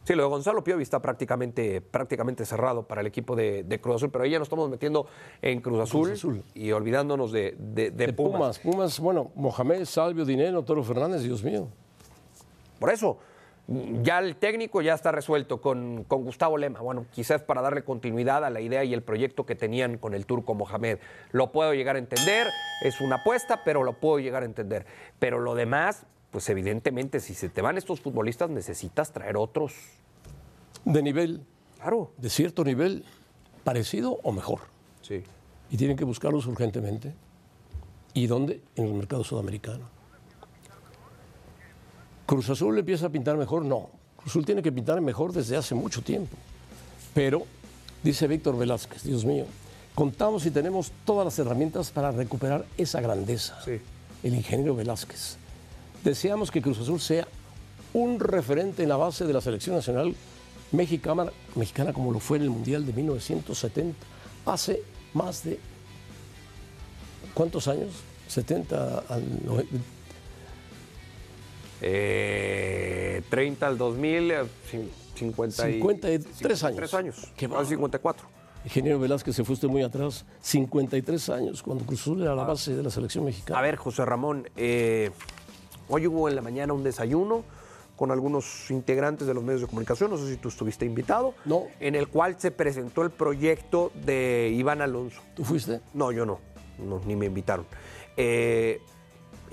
Sí, 0.06 0.16
lo 0.16 0.24
de 0.24 0.30
Gonzalo 0.30 0.64
Piovi 0.64 0.84
está 0.84 1.02
prácticamente, 1.02 1.80
prácticamente 1.80 2.46
cerrado 2.46 2.84
para 2.88 3.02
el 3.02 3.08
equipo 3.08 3.36
de, 3.36 3.64
de 3.64 3.80
Cruz 3.80 3.98
Azul, 3.98 4.10
pero 4.10 4.24
ahí 4.26 4.32
ya 4.32 4.40
nos 4.40 4.48
estamos 4.48 4.70
metiendo 4.70 5.08
en 5.42 5.62
Cruz 5.62 5.80
Azul, 5.82 6.12
Azul. 6.12 6.44
y 6.56 6.72
olvidándonos 6.72 7.32
de, 7.32 7.56
de- 7.60 7.92
de 7.92 8.08
De 8.08 8.14
Pumas. 8.14 8.34
Pumas. 8.34 8.60
Pumas, 8.60 9.00
bueno, 9.00 9.32
Mohamed, 9.36 9.86
Salvio, 9.86 10.26
Dinero, 10.26 10.62
Toro 10.64 10.84
Fernández, 10.84 11.22
Dios 11.24 11.42
mío. 11.44 11.68
Por 12.80 12.90
eso, 12.90 13.18
ya 13.68 14.20
el 14.20 14.36
técnico 14.36 14.82
ya 14.82 14.94
está 14.94 15.12
resuelto 15.12 15.62
con, 15.62 16.04
con 16.04 16.24
Gustavo 16.24 16.58
Lema. 16.58 16.82
Bueno, 16.82 17.06
quizás 17.12 17.42
para 17.42 17.62
darle 17.62 17.84
continuidad 17.84 18.44
a 18.44 18.50
la 18.50 18.60
idea 18.60 18.84
y 18.84 18.94
el 18.94 19.02
proyecto 19.04 19.46
que 19.46 19.56
tenían 19.56 19.98
con 19.98 20.14
el 20.14 20.26
turco 20.26 20.54
Mohamed. 20.54 21.00
Lo 21.32 21.52
puedo 21.52 21.74
llegar 21.74 21.96
a 21.96 22.00
entender, 22.00 22.48
es 22.84 23.00
una 23.00 23.18
apuesta, 23.18 23.62
pero 23.64 23.84
lo 23.84 23.94
puedo 23.94 24.20
llegar 24.20 24.44
a 24.44 24.46
entender. 24.46 24.86
Pero 25.20 25.40
lo 25.40 25.56
demás, 25.56 26.06
pues 26.32 26.50
evidentemente, 26.50 27.20
si 27.22 27.34
se 27.34 27.48
te 27.50 27.62
van 27.62 27.78
estos 27.78 28.02
futbolistas, 28.02 28.50
necesitas 28.50 29.12
traer 29.14 29.38
otros. 29.38 29.74
De 30.84 31.02
nivel, 31.02 31.46
Claro. 31.80 32.12
de 32.18 32.30
cierto 32.30 32.64
nivel, 32.66 33.06
parecido 33.64 34.20
o 34.24 34.32
mejor. 34.32 34.60
Sí. 35.02 35.24
y 35.70 35.78
tienen 35.78 35.98
que 35.98 36.06
buscarlos 36.06 36.46
urgentemente. 36.46 37.14
¿Y 38.14 38.28
dónde? 38.28 38.62
En 38.76 38.86
el 38.86 38.94
mercado 38.94 39.24
sudamericano. 39.24 39.90
Cruz 42.26 42.50
Azul 42.50 42.78
empieza 42.78 43.08
a 43.08 43.10
pintar 43.10 43.38
mejor, 43.38 43.66
no. 43.66 43.90
Cruz 44.16 44.32
Azul 44.32 44.46
tiene 44.46 44.62
que 44.62 44.72
pintar 44.72 45.00
mejor 45.02 45.34
desde 45.34 45.58
hace 45.58 45.76
mucho 45.76 46.02
tiempo. 46.02 46.36
Pero, 47.14 47.44
dice 48.02 48.28
Víctor 48.28 48.58
Velázquez, 48.58 49.04
Dios 49.04 49.26
mío, 49.26 49.46
contamos 49.94 50.46
y 50.46 50.52
tenemos 50.52 50.92
todas 51.06 51.26
las 51.26 51.38
herramientas 51.40 51.92
para 51.92 52.12
recuperar 52.12 52.66
esa 52.78 53.02
grandeza. 53.02 53.62
Sí. 53.64 53.80
El 54.24 54.36
ingeniero 54.36 54.76
Velázquez. 54.76 55.38
Deseamos 56.04 56.52
que 56.52 56.62
Cruz 56.62 56.80
Azul 56.80 57.00
sea 57.00 57.28
un 57.94 58.20
referente 58.20 58.84
en 58.84 58.90
la 58.90 58.98
base 58.98 59.26
de 59.26 59.34
la 59.34 59.42
selección 59.42 59.76
nacional 59.76 60.16
mexicana, 60.72 61.26
mexicana 61.56 61.94
como 61.94 62.12
lo 62.12 62.20
fue 62.20 62.38
en 62.38 62.44
el 62.44 62.50
Mundial 62.50 62.86
de 62.86 62.94
1970, 62.94 63.96
hace 64.46 64.82
más 65.14 65.44
de 65.44 65.60
¿cuántos 67.34 67.68
años? 67.68 67.92
70 68.28 69.00
al 69.10 69.46
90. 69.46 69.78
Eh, 71.82 73.22
30 73.30 73.68
al 73.68 73.78
2000, 73.78 74.32
eh, 74.32 74.44
cin- 74.72 74.90
50 75.16 75.70
y- 75.70 75.74
53 75.74 76.64
años. 76.64 76.76
53 76.78 76.94
años. 76.94 77.32
Qué 77.36 77.46
Ahora 77.46 77.66
54. 77.66 78.28
Ingeniero 78.66 78.98
Velázquez, 79.00 79.36
se 79.36 79.44
fue 79.44 79.54
usted 79.54 79.68
muy 79.68 79.84
atrás, 79.84 80.26
53 80.42 81.30
años, 81.30 81.62
cuando 81.62 81.86
Cruz 81.86 82.00
Azul 82.02 82.22
era 82.22 82.34
la 82.34 82.44
base 82.44 82.74
de 82.74 82.82
la 82.82 82.90
selección 82.90 83.26
mexicana. 83.26 83.60
A 83.60 83.62
ver, 83.62 83.76
José 83.76 84.06
Ramón, 84.06 84.48
eh, 84.56 85.12
hoy 85.90 86.08
hubo 86.08 86.30
en 86.30 86.36
la 86.36 86.42
mañana 86.42 86.72
un 86.74 86.82
desayuno 86.84 87.44
con 87.98 88.10
algunos 88.10 88.72
integrantes 88.72 89.28
de 89.28 89.34
los 89.34 89.44
medios 89.44 89.62
de 89.62 89.68
comunicación, 89.68 90.10
no 90.12 90.18
sé 90.18 90.30
si 90.32 90.38
tú 90.38 90.48
estuviste 90.48 90.86
invitado, 90.86 91.34
No. 91.46 91.64
en 91.82 91.96
el 91.96 92.08
cual 92.08 92.38
se 92.40 92.52
presentó 92.52 93.02
el 93.04 93.12
proyecto 93.12 93.92
de 94.06 94.52
Iván 94.56 94.82
Alonso. 94.82 95.22
¿Tú 95.36 95.44
fuiste? 95.44 95.82
No, 95.94 96.12
yo 96.14 96.26
no, 96.26 96.40
no, 96.80 97.02
ni 97.06 97.16
me 97.18 97.26
invitaron. 97.26 97.66
Eh, 98.16 98.80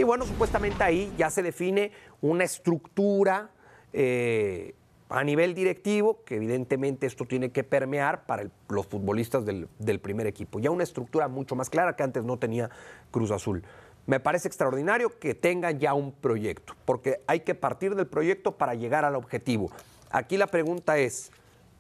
y 0.01 0.05
bueno, 0.05 0.25
supuestamente 0.25 0.83
ahí 0.83 1.13
ya 1.19 1.29
se 1.31 1.43
define 1.43 1.93
una 2.23 2.45
estructura 2.45 3.51
eh, 3.93 4.75
a 5.09 5.25
nivel 5.25 5.55
directivo, 5.55 6.23
que 6.25 6.37
evidentemente 6.37 7.07
esto 7.07 7.25
tiene 7.27 7.51
que 7.51 7.65
permear 7.65 8.25
para 8.27 8.43
el- 8.43 8.51
los 8.69 8.87
futbolistas 8.87 9.45
del, 9.45 9.69
del 9.79 9.99
primer 10.01 10.27
equipo. 10.27 10.61
Ya 10.61 10.71
una 10.71 10.85
estructura 10.85 11.27
mucho 11.29 11.57
más 11.57 11.69
clara 11.69 11.97
que 11.97 12.03
antes 12.05 12.23
no 12.25 12.39
tenía 12.39 12.71
Cruz 13.11 13.31
Azul. 13.33 13.63
Me 14.07 14.21
parece 14.21 14.49
extraordinario 14.49 15.19
que 15.19 15.35
tengan 15.35 15.79
ya 15.81 15.95
un 15.95 16.13
proyecto, 16.13 16.75
porque 16.85 17.21
hay 17.27 17.41
que 17.41 17.55
partir 17.55 17.95
del 17.97 18.07
proyecto 18.07 18.53
para 18.57 18.75
llegar 18.75 19.05
al 19.05 19.17
objetivo. 19.17 19.71
Aquí 20.11 20.37
la 20.37 20.47
pregunta 20.47 20.97
es, 20.99 21.31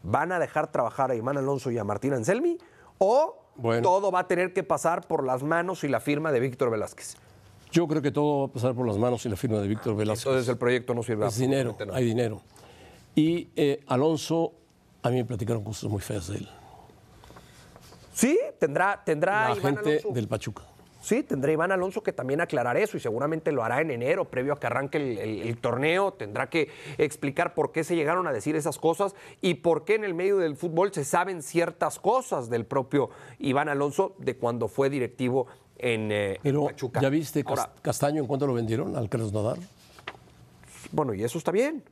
¿van 0.03 0.33
a 0.33 0.39
dejar 0.39 0.71
trabajar 0.73 1.11
a 1.11 1.15
Iván 1.15 1.39
Alonso 1.39 1.71
y 1.71 1.79
a 1.79 1.85
Martín 1.85 2.13
Anselmi? 2.13 2.59
¿O 2.99 3.37
Bueno. 3.57 3.83
todo 3.83 4.11
va 4.11 4.21
a 4.21 4.27
tener 4.29 4.53
que 4.53 4.63
pasar 4.65 5.07
por 5.07 5.25
las 5.25 5.43
manos 5.43 5.85
y 5.85 5.89
la 5.89 6.01
firma 6.01 6.33
de 6.33 6.41
Víctor 6.41 6.71
Velázquez? 6.71 7.17
Yo 7.73 7.87
creo 7.87 8.03
que 8.03 8.11
todo 8.11 8.41
va 8.41 8.47
a 8.47 8.49
pasar 8.53 8.75
por 8.75 8.87
las 8.87 8.99
manos 8.99 9.25
y 9.27 9.29
la 9.29 9.37
firma 9.37 9.59
de 9.59 9.69
Víctor 9.69 9.97
Velázquez. 9.97 10.27
Entonces 10.27 10.49
el 10.49 10.59
proyecto 10.59 10.95
no 10.95 11.03
sirve 11.03 11.27
es 11.27 11.37
dinero, 11.39 11.77
hay 11.93 12.05
dinero. 12.05 12.43
Y 13.15 13.49
eh, 13.57 13.81
Alonso, 13.87 14.53
a 15.03 15.11
mí 15.11 15.17
me 15.17 15.25
platicaron 15.25 15.63
cosas 15.63 15.91
muy 15.91 16.01
feas 16.01 16.29
de 16.29 16.39
él. 16.39 16.49
Sí, 18.13 18.39
tendrá, 18.59 19.03
tendrá 19.05 19.51
la 19.51 19.57
Iván 19.57 19.77
gente 19.77 19.91
Alonso. 19.91 20.11
del 20.13 20.29
Pachuca. 20.29 20.63
Sí, 21.01 21.23
tendrá 21.23 21.51
Iván 21.51 21.73
Alonso 21.73 22.03
que 22.03 22.13
también 22.13 22.43
aclarar 22.43 22.77
eso 22.77 22.99
y 22.99 23.01
seguramente 23.01 23.53
lo 23.53 23.65
hará 23.65 23.81
en 23.81 23.91
enero, 23.91 24.27
previo 24.27 24.53
a 24.53 24.61
que 24.61 24.67
arranque 24.67 24.99
el, 24.99 25.17
el- 25.19 25.43
el 25.49 25.57
torneo. 25.57 26.13
Tendrá 26.13 26.51
que 26.51 26.69
explicar 26.99 27.55
por 27.55 27.73
qué 27.73 27.85
se 27.85 27.97
llegaron 27.97 28.27
a 28.27 28.33
decir 28.33 28.55
esas 28.55 28.79
cosas 28.79 29.15
y 29.41 29.55
por 29.55 29.85
qué 29.87 29.95
en 29.95 30.05
el 30.05 30.13
medio 30.13 30.37
del 30.37 30.57
fútbol 30.57 30.93
se 30.93 31.05
saben 31.05 31.43
ciertas 31.43 31.99
cosas 31.99 32.51
del 32.51 32.67
propio 32.67 33.09
Iván 33.39 33.71
Alonso 33.71 34.15
de 34.19 34.37
cuando 34.37 34.69
fue 34.69 34.91
directivo 34.91 35.47
en 35.81 36.13
eh, 36.13 36.39
Pero, 36.43 36.67
Pachuca. 36.67 37.01
¿ya 37.01 37.09
viste 37.09 37.43
Ahora, 37.47 37.71
Castaño 37.83 38.21
en 38.21 38.27
cuánto 38.27 38.47
lo 38.47 38.55
vendieron 38.55 38.97
al 38.97 39.09
Krasnodar? 39.09 39.59
bueno, 40.93 41.15
y 41.15 41.23
eso 41.25 41.39
está 41.39 41.51
bien. 41.51 41.83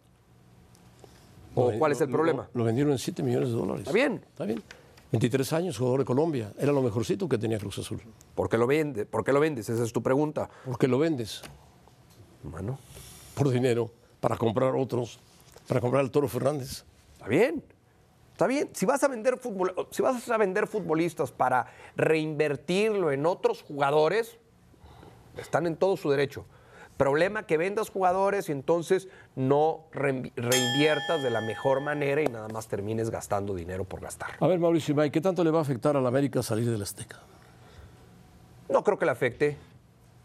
¿O 1.55 1.73
cuál 1.73 1.93
es 1.93 2.01
el 2.01 2.09
problema? 2.09 2.49
Lo, 2.53 2.61
lo 2.61 2.65
vendieron 2.65 2.93
en 2.93 2.99
7 2.99 3.23
millones 3.23 3.49
de 3.49 3.55
dólares. 3.55 3.81
Está 3.81 3.93
bien. 3.93 4.23
Está 4.31 4.45
bien. 4.45 4.63
23 5.11 5.53
años, 5.55 5.79
jugador 5.79 6.01
de 6.01 6.05
Colombia. 6.05 6.53
Era 6.59 6.71
lo 6.73 6.83
mejorcito 6.83 7.29
que 7.29 7.39
tenía 7.39 7.59
Cruz 7.59 7.79
Azul. 7.79 8.01
¿Por 8.35 8.49
qué 8.49 8.59
lo 8.59 8.67
vende? 8.67 9.07
¿Por 9.07 9.25
qué 9.25 9.33
lo 9.33 9.41
vendes? 9.41 9.69
Esa 9.69 9.83
es 9.83 9.93
tu 9.93 10.03
pregunta. 10.03 10.49
¿Por 10.65 10.79
qué 10.79 10.87
lo 10.87 10.99
vendes? 10.99 11.43
Bueno, 12.43 12.79
Por 13.35 13.49
dinero, 13.51 13.91
para 14.21 14.37
comprar 14.37 14.75
otros, 14.77 15.19
para 15.67 15.81
comprar 15.81 16.03
al 16.05 16.11
Toro 16.11 16.29
Fernández. 16.29 16.85
Está 17.15 17.27
bien. 17.27 17.65
Está 18.39 18.47
bien. 18.47 18.71
Si 18.73 18.87
vas 18.87 19.03
a 19.03 19.09
vender 19.09 19.37
si 19.91 20.01
vas 20.01 20.31
a 20.31 20.37
vender 20.37 20.69
futbolistas 20.69 21.33
para 21.33 21.67
reinvertirlo 21.97 23.11
en 23.11 23.27
otros 23.27 23.63
jugadores, 23.65 24.39
están 25.37 25.67
en 25.67 25.75
todo 25.75 25.97
su 25.97 26.09
derecho. 26.09 26.45
Problema 26.97 27.47
que 27.49 27.57
vendas 27.57 27.91
jugadores 27.91 28.49
y 28.49 28.53
entonces 28.53 29.09
no 29.35 29.87
reinvi- 29.93 30.31
reinviertas 30.37 31.21
de 31.21 31.31
la 31.31 31.41
mejor 31.41 31.81
manera 31.81 32.23
y 32.23 32.27
nada 32.27 32.47
más 32.47 32.69
termines 32.69 33.11
gastando 33.11 33.57
dinero 33.57 33.83
por 33.83 34.01
gastar. 34.01 34.31
A 34.39 34.47
ver, 34.47 34.61
Mauricio 34.61 34.95
¿qué 35.11 35.21
tanto 35.21 35.43
le 35.43 35.51
va 35.51 35.59
a 35.59 35.63
afectar 35.63 35.97
a 35.97 36.01
la 36.01 36.07
América 36.07 36.41
salir 36.41 36.71
del 36.71 36.81
Azteca? 36.81 37.19
No 38.69 38.85
creo 38.85 39.01
que 39.01 39.05
le 39.05 39.11
afecte. 39.11 39.57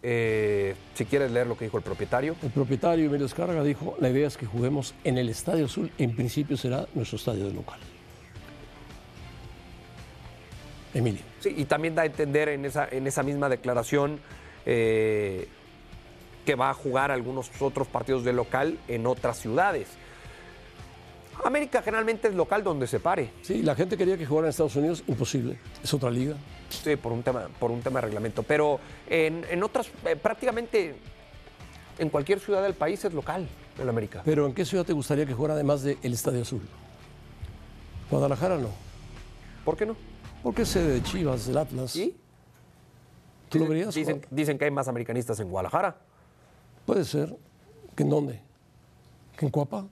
Eh, 0.03 0.75
si 0.93 1.05
quieres 1.05 1.31
leer 1.31 1.47
lo 1.47 1.57
que 1.57 1.65
dijo 1.65 1.77
el 1.77 1.83
propietario. 1.83 2.35
El 2.43 2.51
propietario 2.51 3.07
Emilio 3.07 3.25
Escarga 3.25 3.63
dijo, 3.63 3.95
la 3.99 4.09
idea 4.09 4.27
es 4.27 4.38
que 4.38 4.45
juguemos 4.45 4.93
en 5.03 5.17
el 5.17 5.29
Estadio 5.29 5.65
Azul, 5.65 5.91
en 5.97 6.15
principio 6.15 6.57
será 6.57 6.85
nuestro 6.93 7.15
estadio 7.17 7.47
de 7.47 7.53
local. 7.53 7.79
Emilio. 10.93 11.21
Sí, 11.39 11.53
y 11.56 11.65
también 11.65 11.95
da 11.95 12.03
a 12.03 12.06
entender 12.06 12.49
en 12.49 12.65
esa, 12.65 12.88
en 12.89 13.08
esa 13.08 13.23
misma 13.23 13.49
declaración 13.49 14.19
eh, 14.65 15.47
que 16.45 16.56
va 16.56 16.69
a 16.69 16.73
jugar 16.73 17.12
algunos 17.12 17.49
otros 17.60 17.88
partidos 17.88 18.23
de 18.23 18.34
local 18.34 18.77
en 18.88 19.08
otras 19.08 19.39
ciudades. 19.39 19.88
América 21.43 21.82
generalmente 21.82 22.27
es 22.27 22.36
local 22.36 22.63
donde 22.63 22.88
se 22.88 22.99
pare, 22.99 23.32
Sí, 23.41 23.63
la 23.63 23.75
gente 23.75 23.97
quería 23.97 24.17
que 24.17 24.25
jugara 24.25 24.47
en 24.47 24.49
Estados 24.51 24.75
Unidos, 24.75 25.03
imposible. 25.08 25.58
Es 25.84 25.93
otra 25.93 26.12
liga. 26.12 26.36
sí, 26.69 26.95
por, 26.95 27.12
un 27.12 27.23
tema, 27.23 27.47
por 27.60 27.71
un 27.71 27.82
tema 27.82 27.99
de 27.99 28.06
reglamento, 28.06 28.43
pero 28.43 28.79
en, 29.10 29.43
en 29.49 29.63
otras, 29.63 29.89
eh, 30.06 30.15
prácticamente 30.15 30.95
en 31.97 32.10
cualquier 32.10 32.39
ciudad 32.39 32.62
del 32.63 32.75
país 32.75 33.03
es 33.03 33.13
local 33.13 33.47
el 33.82 33.89
América. 33.89 34.21
Pero 34.23 34.45
¿en 34.45 34.53
qué 34.53 34.65
ciudad 34.65 34.86
te 34.86 34.93
gustaría 34.93 35.25
que 35.25 35.34
jugara 35.34 35.56
además 35.56 35.82
del 35.82 36.13
Estadio 36.13 36.43
Azul? 36.43 36.62
Guadalajara 38.10 38.58
no. 38.58 38.69
¿Por 39.65 39.75
qué 39.75 39.86
no? 39.86 39.95
Porque 40.43 40.63
es 40.63 40.67
sede 40.67 40.95
de 40.95 41.03
Chivas, 41.03 41.47
del 41.47 41.58
Atlas. 41.58 41.97
¿Tú 43.47 43.60
lo 43.60 43.67
verías? 43.67 43.95
Dicen, 43.95 44.58
que 44.58 44.65
hay 44.65 44.71
más 44.71 44.88
americanistas 44.88 45.39
en 45.39 45.49
Guadalajara. 45.49 45.95
Puede 46.86 47.06
ser. 47.06 47.36
¿Que 47.95 48.03
en 48.03 48.10
dónde? 48.10 48.41
¿Que 49.38 49.45
en 49.45 49.51
Cuapa? 49.51 49.86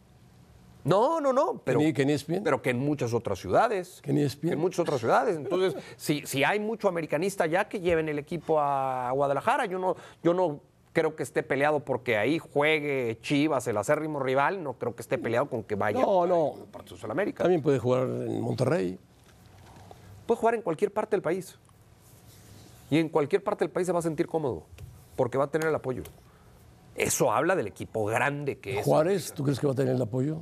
No, 0.83 1.21
no, 1.21 1.31
no, 1.31 1.61
pero, 1.63 1.77
¿Que 1.79 1.85
ni, 1.85 1.93
que 1.93 2.05
ni 2.05 2.39
pero 2.43 2.61
que 2.61 2.71
en 2.71 2.79
muchas 2.79 3.13
otras 3.13 3.37
ciudades. 3.37 4.01
¿Que 4.01 4.11
ni 4.11 4.23
ESPN? 4.23 4.53
En 4.53 4.59
muchas 4.59 4.79
otras 4.79 4.99
ciudades. 4.99 5.37
Entonces, 5.37 5.75
si, 5.95 6.25
si 6.25 6.43
hay 6.43 6.59
mucho 6.59 6.87
americanista 6.87 7.45
ya, 7.45 7.69
que 7.69 7.79
lleven 7.79 8.09
el 8.09 8.17
equipo 8.17 8.59
a 8.59 9.11
Guadalajara. 9.11 9.67
Yo 9.67 9.77
no, 9.77 9.95
yo 10.23 10.33
no 10.33 10.59
creo 10.91 11.15
que 11.15 11.21
esté 11.21 11.43
peleado 11.43 11.81
porque 11.81 12.17
ahí 12.17 12.39
juegue 12.39 13.19
Chivas, 13.21 13.67
el 13.67 13.77
acérrimo 13.77 14.19
rival. 14.19 14.63
No 14.63 14.73
creo 14.73 14.95
que 14.95 15.03
esté 15.03 15.19
peleado 15.19 15.47
con 15.49 15.63
que 15.63 15.75
vaya 15.75 16.01
No, 16.01 16.25
no. 16.25 16.55
a 16.63 16.71
partidos 16.71 17.01
de 17.01 17.07
la 17.07 17.11
América. 17.13 17.43
También 17.43 17.61
puede 17.61 17.77
jugar 17.77 18.03
en 18.03 18.41
Monterrey. 18.41 18.97
Puede 20.31 20.39
jugar 20.39 20.55
en 20.55 20.61
cualquier 20.61 20.93
parte 20.93 21.17
del 21.17 21.21
país. 21.21 21.59
Y 22.89 22.99
en 22.99 23.09
cualquier 23.09 23.43
parte 23.43 23.65
del 23.65 23.69
país 23.69 23.85
se 23.85 23.91
va 23.91 23.99
a 23.99 24.01
sentir 24.01 24.27
cómodo, 24.27 24.63
porque 25.17 25.37
va 25.37 25.43
a 25.43 25.51
tener 25.51 25.67
el 25.67 25.75
apoyo. 25.75 26.03
Eso 26.95 27.33
habla 27.33 27.53
del 27.53 27.67
equipo 27.67 28.05
grande 28.05 28.57
que 28.57 28.79
es. 28.79 28.85
Juárez, 28.85 29.33
¿tú 29.33 29.43
crees 29.43 29.59
que 29.59 29.67
va 29.67 29.73
a 29.73 29.75
tener 29.75 29.93
el 29.93 30.01
apoyo? 30.01 30.37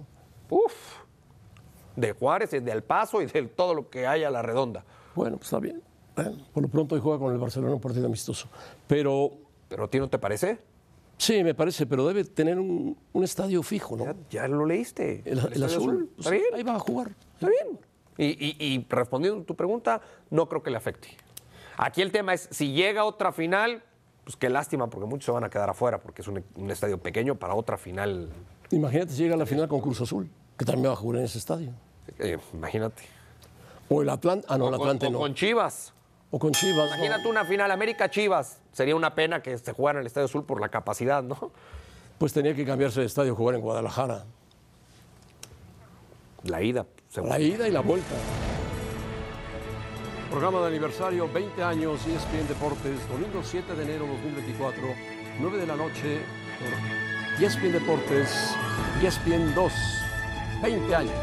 Uf. 0.52 1.00
De 1.96 2.12
Juárez, 2.12 2.52
de 2.52 2.72
El 2.72 2.84
Paso 2.84 3.20
y 3.20 3.26
de 3.26 3.42
todo 3.48 3.74
lo 3.74 3.90
que 3.90 4.06
hay 4.06 4.24
a 4.24 4.30
la 4.30 4.44
redonda. 4.44 4.86
Bueno, 5.16 5.38
pues 5.38 5.48
está 5.48 5.58
bien. 5.58 5.82
Bueno, 6.16 6.38
por 6.54 6.62
lo 6.62 6.70
pronto 6.70 6.94
hoy 6.94 7.02
juega 7.02 7.18
con 7.18 7.34
el 7.34 7.40
Barcelona 7.40 7.74
un 7.74 7.82
partido 7.82 8.06
amistoso. 8.06 8.48
Pero 8.86 9.32
¿Pero 9.70 9.86
a 9.86 9.90
ti 9.90 9.98
no 9.98 10.08
te 10.08 10.20
parece? 10.20 10.60
sí, 11.18 11.44
me 11.44 11.56
parece, 11.56 11.88
pero 11.88 12.06
debe 12.08 12.26
tener 12.26 12.60
un, 12.60 12.96
un 13.12 13.24
estadio 13.24 13.64
fijo, 13.64 13.98
¿no? 13.98 14.06
Ya, 14.06 14.16
ya 14.30 14.48
lo 14.48 14.68
leíste. 14.68 15.24
El, 15.26 15.40
azul. 15.64 16.12
Está 16.16 16.30
pues, 16.30 16.42
bien. 16.42 16.54
Ahí 16.54 16.62
va 16.62 16.76
a 16.76 16.80
jugar. 16.80 17.16
Está 17.34 17.48
bien. 17.48 17.89
Y, 18.20 18.26
y- 18.26 18.56
y 18.60 18.86
respondiendo 18.90 19.42
a 19.42 19.46
tu 19.46 19.56
pregunta, 19.56 20.02
no 20.30 20.48
creo 20.50 20.62
que 20.62 20.70
le 20.70 20.78
afecte. 20.78 21.08
Aquí 21.78 22.02
el 22.02 22.12
tema 22.12 22.34
es, 22.34 22.50
si 22.52 22.74
llega 22.74 23.06
otra 23.06 23.32
final, 23.32 23.82
pues 24.26 24.36
qué 24.36 24.50
lástima, 24.50 24.90
porque 24.90 25.08
muchos 25.08 25.26
se 25.26 25.32
van 25.32 25.46
a 25.46 25.50
quedar 25.50 25.70
afuera, 25.70 26.00
porque 26.02 26.22
es 26.22 26.28
un, 26.28 26.44
un 26.56 26.70
estadio 26.70 26.98
pequeño 26.98 27.36
para 27.36 27.56
otra 27.56 27.78
final. 27.78 28.30
Imagínate 28.72 29.14
si 29.14 29.24
llega 29.24 29.36
a 29.36 29.38
la 29.38 29.46
final 29.46 29.68
con 29.70 29.80
Cruz 29.80 30.02
Azul, 30.02 30.30
que 30.58 30.66
también 30.66 30.90
va 30.90 30.94
a 30.94 30.98
jugar 30.98 31.20
en 31.20 31.26
ese 31.26 31.38
estadio. 31.38 31.72
Eh, 32.20 32.38
imagínate. 32.54 33.04
O 33.88 34.02
el 34.02 34.10
Atlante, 34.10 34.46
ah, 34.50 34.58
no, 34.58 34.68
el 34.68 34.74
O 34.74 34.78
con- 34.78 34.88
Atlante 34.88 35.08
o 35.08 35.12
no. 35.12 35.20
con 35.20 35.34
Chivas. 35.34 35.94
O 36.32 36.38
con 36.38 36.52
Chivas. 36.52 36.76
no. 36.90 36.96
Imagínate 36.98 37.28
una 37.30 37.46
final 37.46 37.72
América-Chivas. 37.72 38.60
Sería 38.74 38.96
una 38.96 39.16
pena 39.16 39.42
que 39.42 39.58
se 39.58 39.72
jugara 39.74 39.98
en 40.00 40.02
el 40.02 40.08
Estadio 40.08 40.26
Azul 40.26 40.44
por 40.46 40.60
la 40.62 40.70
capacidad, 40.70 41.24
¿no? 41.24 41.52
Pues 42.20 42.34
tenía 42.34 42.54
que 42.54 42.66
cambiarse 42.66 43.00
de 43.00 43.06
estadio, 43.06 43.34
jugar 43.34 43.56
en 43.56 43.62
Guadalajara. 43.62 44.26
La 46.44 46.62
ida. 46.62 46.86
seguro. 47.08 47.34
La 47.34 47.40
ida 47.40 47.68
y 47.68 47.72
la 47.72 47.82
vuelta. 47.82 48.16
Programa 50.30 50.62
de 50.62 50.68
aniversario, 50.68 51.28
20 51.32 51.64
años, 51.64 52.06
ESPN 52.06 52.48
Deportes, 52.48 53.10
domingo 53.10 53.42
7 53.44 53.74
de 53.74 53.84
enero 53.84 54.06
2024, 54.06 54.82
9 55.42 55.58
de 55.58 55.68
la 55.68 55.76
noche, 55.76 56.20
por 56.60 57.44
ESPN 57.44 57.72
Deportes, 57.72 58.56
ESPN 59.02 59.56
2, 59.56 59.74
20 60.62 60.96
años. 60.96 61.14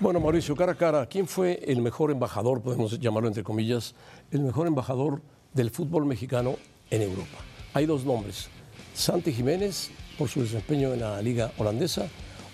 Bueno, 0.00 0.20
Mauricio, 0.20 0.56
cara 0.56 0.72
a 0.72 0.74
cara, 0.74 1.06
¿quién 1.06 1.26
fue 1.26 1.60
el 1.66 1.80
mejor 1.80 2.10
embajador, 2.10 2.62
podemos 2.62 2.98
llamarlo 2.98 3.28
entre 3.28 3.42
comillas, 3.42 3.94
el 4.30 4.40
mejor 4.40 4.66
embajador 4.66 5.20
del 5.52 5.70
fútbol 5.70 6.06
mexicano 6.06 6.56
en 6.90 7.02
Europa? 7.02 7.38
Hay 7.74 7.86
dos 7.86 8.04
nombres, 8.04 8.48
Santi 8.94 9.32
Jiménez 9.32 9.90
por 10.18 10.28
su 10.28 10.42
desempeño 10.42 10.92
en 10.92 11.00
la 11.00 11.20
liga 11.22 11.52
holandesa 11.58 12.08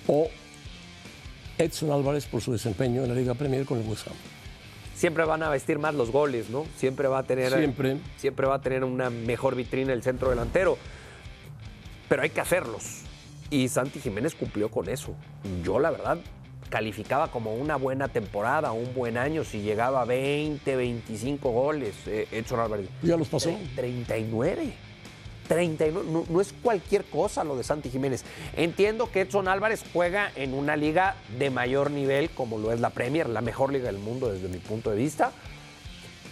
o 0.07 0.29
Edson 1.59 1.91
Álvarez 1.93 2.27
por 2.27 2.41
su 2.41 2.53
desempeño 2.53 3.03
en 3.03 3.09
la 3.09 3.15
liga 3.15 3.35
Premier 3.35 3.65
con 3.65 3.79
el 3.81 3.89
West 3.89 4.07
Ham. 4.09 4.15
Siempre 4.95 5.25
van 5.25 5.43
a 5.43 5.49
vestir 5.49 5.79
más 5.79 5.95
los 5.95 6.11
goles, 6.11 6.51
¿no? 6.51 6.65
Siempre 6.77 7.09
va 7.09 7.19
a 7.19 7.23
tener, 7.25 7.53
Siempre. 7.53 7.97
siempre 8.17 8.47
va 8.47 8.57
a 8.57 8.61
tener 8.61 8.85
una 8.85 9.11
mejor 9.11 9.57
vitrina 9.57 9.93
el 9.93 10.03
centro 10.03 10.31
delantero. 10.31 10.79
Pero 12.09 12.23
hay 12.23 12.31
que 12.31 12.41
hacerlos. 12.41 13.03
Y 13.51 13.69
Santi 13.69 14.01
Jiménez 14.01 14.35
cumplió 14.35 14.71
con 14.71 14.89
eso. 14.89 15.15
Yo, 15.65 15.79
la 15.79 15.91
verdad, 15.91 16.19
calificaba 16.69 17.31
como 17.31 17.55
una 17.55 17.77
buena 17.77 18.09
temporada, 18.09 18.73
un 18.73 18.95
buen 18.95 19.19
año, 19.19 19.45
si 19.45 19.61
llegaba 19.61 20.03
a 20.03 20.05
20, 20.05 20.77
25 20.77 21.51
goles, 21.51 21.95
eh, 22.07 22.29
Edson 22.31 22.61
Álvarez. 22.61 22.87
¿Ya 23.03 23.17
los 23.17 23.29
pasó? 23.29 23.51
39. 23.77 24.73
39. 25.53 26.09
No, 26.11 26.25
no 26.29 26.41
es 26.41 26.55
cualquier 26.63 27.05
cosa 27.05 27.45
lo 27.45 27.57
de 27.57 27.65
Santi 27.65 27.91
Jiménez. 27.91 28.25
Entiendo 28.57 29.11
que 29.11 29.23
Edson 29.23 29.49
Álvarez 29.49 29.85
juega 29.93 30.33
en 30.35 30.55
una 30.55 30.77
liga 30.77 31.17
de 31.39 31.51
mayor 31.51 31.91
nivel, 31.91 32.31
como 32.31 32.59
lo 32.59 32.73
es 32.73 32.81
la 32.81 32.91
Premier, 32.91 33.29
la 33.29 33.41
mejor 33.41 33.73
liga 33.73 33.87
del 33.87 33.99
mundo 33.99 34.33
desde 34.33 34.49
mi 34.49 34.59
punto 34.59 34.91
de 34.91 34.97
vista. 34.97 35.33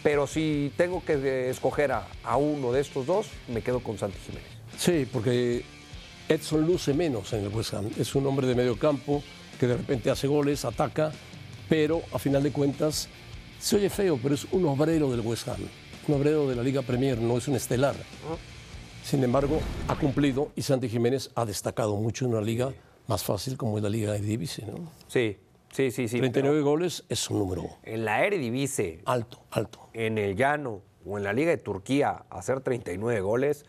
Pero 0.03 0.27
si 0.27 0.73
tengo 0.77 1.05
que 1.05 1.15
eh, 1.15 1.51
escoger 1.51 1.93
a, 1.93 2.07
a 2.25 2.37
uno 2.39 2.73
de 2.73 2.81
estos 2.81 3.07
dos, 3.07 3.27
me 3.49 3.61
quedo 3.61 3.81
con 3.81 3.99
Santi 3.99 4.19
Jiménez. 4.25 4.49
Sí, 4.79 5.07
porque 5.13 5.63
Edson 6.29 6.67
luce 6.67 6.95
menos 6.95 7.33
en 7.35 7.45
el 7.45 7.49
West 7.49 7.75
Ham. 7.75 7.91
Es 7.99 8.15
un 8.15 8.27
hombre 8.27 8.47
de 8.47 8.55
medio 8.55 8.79
campo 8.79 9.23
que 9.59 9.67
de 9.67 9.77
repente 9.77 10.11
hace 10.11 10.27
goles, 10.27 10.65
ataca, 10.65 11.13
pero 11.69 12.03
a 12.13 12.19
final 12.19 12.43
de 12.43 12.51
cuentas 12.51 13.09
se 13.61 13.77
oye 13.77 13.91
feo, 13.91 14.19
pero 14.23 14.35
es 14.35 14.47
un 14.53 14.65
obrero 14.65 15.11
del 15.11 15.21
West 15.21 15.49
Ham, 15.49 15.61
un 16.09 16.15
obrero 16.15 16.49
de 16.49 16.57
la 16.57 16.63
Liga 16.63 16.81
Premier, 16.81 17.19
no 17.19 17.37
es 17.37 17.47
un 17.47 17.57
estelar. 17.57 17.95
Sin 19.05 19.25
embargo, 19.25 19.61
ha 19.89 19.97
cumplido 19.97 20.51
y 20.55 20.63
Santi 20.63 20.89
Jiménez 20.89 21.31
ha 21.35 21.45
destacado 21.45 21.97
mucho 21.97 22.27
en 22.27 22.33
una 22.33 22.41
liga 22.41 22.73
más 23.07 23.25
fácil 23.25 23.57
como 23.57 23.77
es 23.77 23.83
la 23.83 23.91
Liga 23.91 24.15
Eredivisie. 24.15 24.65
¿no? 24.67 24.91
Sí, 25.09 25.37
sí, 25.73 25.91
sí, 25.91 26.07
sí. 26.09 26.19
39 26.19 26.61
goles 26.61 27.05
es 27.09 27.29
un 27.29 27.39
número 27.41 27.69
En 27.83 28.05
la 28.05 28.25
Eredivisie, 28.25 29.01
alto, 29.05 29.41
alto. 29.51 29.89
en 29.93 30.17
el 30.19 30.37
Llano 30.37 30.81
o 31.05 31.19
en 31.19 31.25
la 31.25 31.33
Liga 31.33 31.51
de 31.51 31.57
Turquía, 31.57 32.25
hacer 32.31 32.61
39 32.61 33.21
goles 33.21 33.65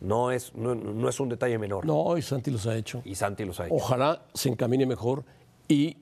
no 0.00 0.32
es, 0.32 0.54
no, 0.54 0.74
no 0.74 1.08
es 1.08 1.20
un 1.20 1.28
detalle 1.28 1.56
menor. 1.58 1.86
No, 1.86 2.18
y 2.18 2.22
Santi 2.22 2.50
los 2.50 2.66
ha 2.66 2.76
hecho. 2.76 3.00
Y 3.04 3.14
Santi 3.14 3.44
los 3.44 3.60
ha 3.60 3.66
hecho. 3.66 3.74
Ojalá 3.74 4.22
se 4.34 4.48
encamine 4.48 4.86
mejor 4.86 5.24
y 5.68 5.96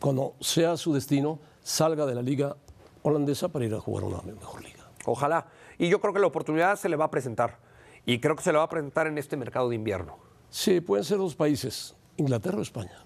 cuando 0.00 0.34
sea 0.40 0.76
su 0.76 0.94
destino 0.94 1.38
salga 1.62 2.06
de 2.06 2.14
la 2.14 2.22
liga 2.22 2.56
holandesa 3.02 3.48
para 3.48 3.64
ir 3.64 3.74
a 3.74 3.80
jugar 3.80 4.04
una 4.04 4.22
mejor 4.22 4.62
liga. 4.62 4.88
Ojalá. 5.04 5.46
Y 5.78 5.88
yo 5.88 6.00
creo 6.00 6.12
que 6.12 6.20
la 6.20 6.26
oportunidad 6.26 6.76
se 6.76 6.88
le 6.88 6.96
va 6.96 7.06
a 7.06 7.10
presentar. 7.10 7.58
Y 8.06 8.18
creo 8.20 8.34
que 8.36 8.42
se 8.42 8.52
le 8.52 8.58
va 8.58 8.64
a 8.64 8.68
presentar 8.68 9.06
en 9.06 9.18
este 9.18 9.36
mercado 9.36 9.68
de 9.68 9.74
invierno. 9.76 10.18
Sí, 10.50 10.80
pueden 10.80 11.04
ser 11.04 11.18
dos 11.18 11.34
países, 11.34 11.94
Inglaterra 12.16 12.58
o 12.58 12.62
España. 12.62 13.04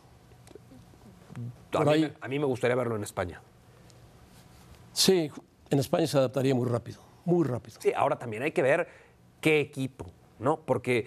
A 1.73 1.85
mí, 1.85 2.01
me- 2.01 2.13
a 2.21 2.29
mí 2.29 2.39
me 2.39 2.47
gustaría 2.47 2.75
verlo 2.77 2.97
en 2.97 3.03
España. 3.03 3.41
Sí, 4.93 5.31
en 5.71 5.79
España 5.79 6.07
se 6.07 6.17
adaptaría 6.17 6.55
muy 6.55 6.69
rápido, 6.69 7.01
muy 7.25 7.45
rápido. 7.47 7.79
Sí, 7.81 7.93
ahora 7.95 8.19
también 8.19 8.43
hay 8.43 8.53
que 8.53 8.63
ver 8.63 8.89
qué 9.41 9.61
equipo, 9.61 10.07
¿no? 10.39 10.59
Porque 10.61 11.07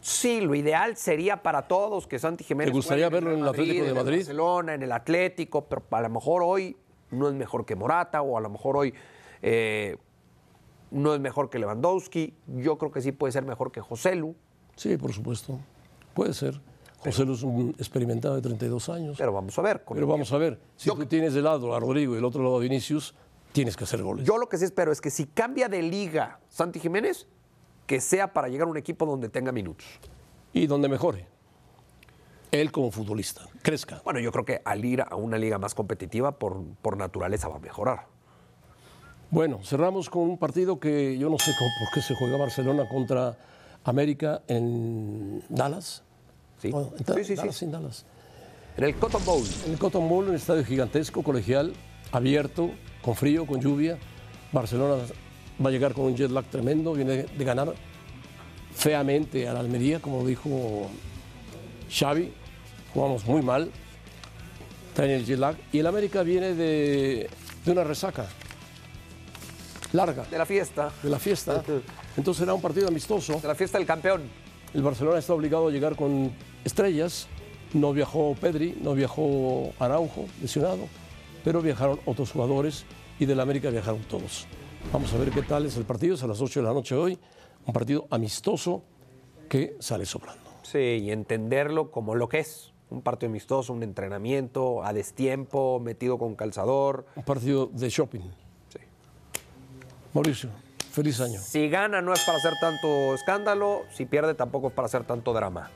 sí, 0.00 0.40
lo 0.40 0.54
ideal 0.54 0.96
sería 0.96 1.42
para 1.42 1.66
todos 1.66 2.06
que 2.06 2.18
Santi 2.20 2.44
Jiménez. 2.44 2.70
¿Te 2.72 2.76
gustaría 2.76 3.08
verlo 3.08 3.32
en 3.32 3.40
el 3.40 3.48
Atlético 3.48 3.82
de 3.84 3.90
en 3.90 3.96
Madrid? 3.96 4.18
Barcelona, 4.18 4.74
en 4.74 4.82
el 4.84 4.92
Atlético, 4.92 5.64
pero 5.64 5.82
a 5.90 6.00
lo 6.00 6.10
mejor 6.10 6.42
hoy 6.44 6.76
no 7.10 7.28
es 7.28 7.34
mejor 7.34 7.66
que 7.66 7.74
Morata 7.74 8.22
o 8.22 8.38
a 8.38 8.40
lo 8.40 8.48
mejor 8.50 8.76
hoy 8.76 8.94
eh, 9.42 9.96
no 10.90 11.14
es 11.14 11.20
mejor 11.20 11.50
que 11.50 11.58
Lewandowski. 11.58 12.34
Yo 12.46 12.78
creo 12.78 12.90
que 12.92 13.00
sí 13.00 13.12
puede 13.12 13.32
ser 13.32 13.44
mejor 13.44 13.72
que 13.72 13.80
Joselu, 13.80 14.34
Sí, 14.76 14.96
por 14.98 15.12
supuesto. 15.12 15.58
Puede 16.12 16.34
ser. 16.34 16.60
José 16.98 17.24
Luis 17.24 17.38
es 17.38 17.44
un 17.44 17.70
experimentado 17.78 18.34
de 18.34 18.42
32 18.42 18.88
años. 18.90 19.16
pero 19.16 19.32
vamos 19.32 19.58
a 19.58 19.62
ver. 19.62 19.82
Pero 19.88 20.06
vamos 20.06 20.32
a 20.32 20.38
ver, 20.38 20.60
si 20.76 20.88
Yo- 20.88 20.94
tú 20.96 21.06
tienes 21.06 21.32
de 21.34 21.40
lado 21.42 21.74
a 21.74 21.80
Rodrigo 21.80 22.12
y 22.12 22.16
del 22.16 22.24
otro 22.24 22.42
lado 22.42 22.56
a 22.56 22.60
Vinicius, 22.60 23.14
tienes 23.52 23.76
que 23.76 23.84
hacer 23.84 24.02
goles. 24.02 24.26
Yo 24.26 24.36
lo 24.38 24.48
que 24.48 24.58
sí 24.58 24.64
espero 24.64 24.92
es 24.92 25.00
que 25.00 25.10
si 25.10 25.24
cambia 25.26 25.68
de 25.68 25.80
liga 25.82 26.40
Santi 26.48 26.78
Jiménez, 26.80 27.26
que 27.86 28.00
sea 28.00 28.32
para 28.32 28.48
llegar 28.48 28.66
a 28.66 28.70
un 28.70 28.76
equipo 28.76 29.06
donde 29.06 29.28
tenga 29.28 29.50
minutos. 29.52 29.86
Y 30.52 30.66
donde 30.66 30.88
mejore. 30.88 31.26
Él 32.50 32.70
como 32.72 32.90
futbolista, 32.90 33.42
crezca. 33.62 34.00
Bueno, 34.04 34.20
yo 34.20 34.30
creo 34.32 34.44
que 34.44 34.62
al 34.64 34.84
ir 34.84 35.02
a 35.02 35.14
una 35.16 35.36
liga 35.38 35.58
más 35.58 35.74
competitiva, 35.74 36.32
por, 36.38 36.62
por 36.82 36.96
naturaleza 36.96 37.48
va 37.48 37.56
a 37.56 37.60
mejorar. 37.60 38.06
Bueno, 39.30 39.60
cerramos 39.64 40.08
con 40.08 40.22
un 40.22 40.38
partido 40.38 40.78
que 40.78 41.18
yo 41.18 41.28
no 41.28 41.38
sé 41.38 41.52
cómo, 41.58 41.70
por 41.80 41.88
qué 41.94 42.00
se 42.00 42.14
juega 42.14 42.36
Barcelona 42.36 42.88
contra 42.88 43.36
América 43.84 44.42
en 44.46 45.42
Dallas. 45.48 46.02
Sí, 46.60 46.70
Bueno, 46.70 46.92
en 46.98 47.04
Da- 47.04 47.14
sí, 47.14 47.20
sí, 47.24 47.26
sí. 47.26 47.34
Dallas, 47.36 47.62
en 47.62 47.70
Dallas. 47.72 48.04
En 48.76 48.84
el 48.84 48.94
Cotton 48.96 49.24
Bowl. 49.24 49.44
En 49.66 49.72
el 49.72 49.78
Cotton 49.78 50.08
Bowl, 50.08 50.28
un 50.28 50.34
estadio 50.34 50.64
gigantesco, 50.64 51.22
colegial, 51.22 51.72
abierto, 52.12 52.70
con 53.02 53.14
frío, 53.16 53.46
con 53.46 53.60
lluvia. 53.60 53.98
Barcelona 54.52 55.02
va 55.64 55.68
a 55.68 55.72
llegar 55.72 55.92
con 55.92 56.04
un 56.04 56.16
jet 56.16 56.30
lag 56.30 56.44
tremendo, 56.46 56.92
viene 56.92 57.24
de 57.24 57.44
ganar 57.44 57.74
feamente 58.74 59.48
a 59.48 59.54
la 59.54 59.60
Almería, 59.60 60.00
como 60.00 60.24
dijo 60.24 60.88
Xavi. 61.90 62.32
Jugamos 62.94 63.26
muy 63.26 63.42
mal, 63.42 63.70
traen 64.94 65.10
el 65.12 65.24
jet 65.26 65.38
lag. 65.38 65.56
Y 65.72 65.80
el 65.80 65.86
América 65.86 66.22
viene 66.22 66.54
de, 66.54 67.28
de 67.64 67.72
una 67.72 67.82
resaca 67.84 68.26
larga, 69.96 70.24
De 70.30 70.38
la 70.38 70.46
fiesta. 70.46 70.92
de 71.02 71.10
la 71.10 71.18
fiesta. 71.18 71.62
Entonces 72.16 72.42
era 72.42 72.54
un 72.54 72.60
partido 72.62 72.88
amistoso. 72.88 73.40
De 73.40 73.48
la 73.48 73.54
fiesta 73.54 73.78
del 73.78 73.86
campeón. 73.86 74.22
El 74.74 74.82
Barcelona 74.82 75.18
está 75.18 75.32
obligado 75.34 75.68
a 75.68 75.70
llegar 75.70 75.96
con 75.96 76.32
estrellas. 76.64 77.26
No 77.72 77.92
viajó 77.92 78.34
Pedri, 78.40 78.78
no 78.80 78.94
viajó 78.94 79.72
Araujo, 79.80 80.26
lesionado, 80.40 80.86
pero 81.44 81.60
viajaron 81.60 81.98
otros 82.06 82.30
jugadores 82.30 82.84
y 83.18 83.26
del 83.26 83.40
América 83.40 83.70
viajaron 83.70 84.02
todos. 84.02 84.46
Vamos 84.92 85.12
a 85.12 85.18
ver 85.18 85.30
qué 85.30 85.42
tal 85.42 85.66
es 85.66 85.76
el 85.76 85.84
partido. 85.84 86.14
Es 86.14 86.22
a 86.22 86.26
las 86.28 86.40
8 86.40 86.60
de 86.60 86.66
la 86.66 86.72
noche 86.72 86.94
hoy. 86.94 87.18
Un 87.66 87.72
partido 87.72 88.06
amistoso 88.10 88.84
que 89.48 89.76
sale 89.80 90.06
sobrando. 90.06 90.42
Sí, 90.62 90.78
y 90.78 91.10
entenderlo 91.10 91.90
como 91.90 92.14
lo 92.14 92.28
que 92.28 92.38
es. 92.40 92.72
Un 92.88 93.02
partido 93.02 93.30
amistoso, 93.30 93.72
un 93.72 93.82
entrenamiento, 93.82 94.84
a 94.84 94.92
destiempo, 94.92 95.80
metido 95.80 96.18
con 96.18 96.36
calzador. 96.36 97.06
Un 97.16 97.24
partido 97.24 97.66
de 97.66 97.88
shopping. 97.88 98.20
Mauricio, 100.16 100.48
feliz 100.92 101.20
año. 101.20 101.38
Si 101.40 101.68
gana 101.68 102.00
no 102.00 102.12
es 102.14 102.20
para 102.24 102.38
hacer 102.38 102.54
tanto 102.60 103.14
escándalo, 103.14 103.84
si 103.94 104.06
pierde 104.06 104.34
tampoco 104.34 104.68
es 104.68 104.72
para 104.72 104.86
hacer 104.86 105.04
tanto 105.04 105.32
drama. 105.34 105.70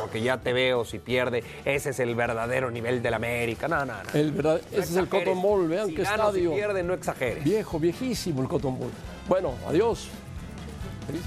Porque 0.00 0.20
ya 0.20 0.38
te 0.40 0.52
veo, 0.52 0.84
si 0.84 0.98
pierde, 0.98 1.44
ese 1.64 1.90
es 1.90 2.00
el 2.00 2.14
verdadero 2.14 2.70
nivel 2.70 3.02
del 3.02 3.14
América. 3.14 3.68
No, 3.68 3.84
no, 3.84 3.92
no. 4.02 4.10
El 4.14 4.32
verdad, 4.32 4.60
No 4.72 4.78
ese 4.78 4.90
es 4.90 4.96
el. 4.96 5.08
Cotton 5.08 5.40
Bowl, 5.40 5.68
vean 5.68 5.88
si 5.88 5.94
qué 5.94 6.02
gana 6.02 6.26
o 6.26 6.32
si 6.32 6.38
estadio. 6.40 6.54
pierde, 6.56 6.82
no 6.82 6.94
exageres. 6.94 7.44
Viejo, 7.44 7.78
viejísimo 7.78 8.42
el 8.42 8.48
Cotton 8.48 8.78
Bowl. 8.78 8.90
Bueno, 9.28 9.54
adiós. 9.68 10.08
Feliz. 11.06 11.22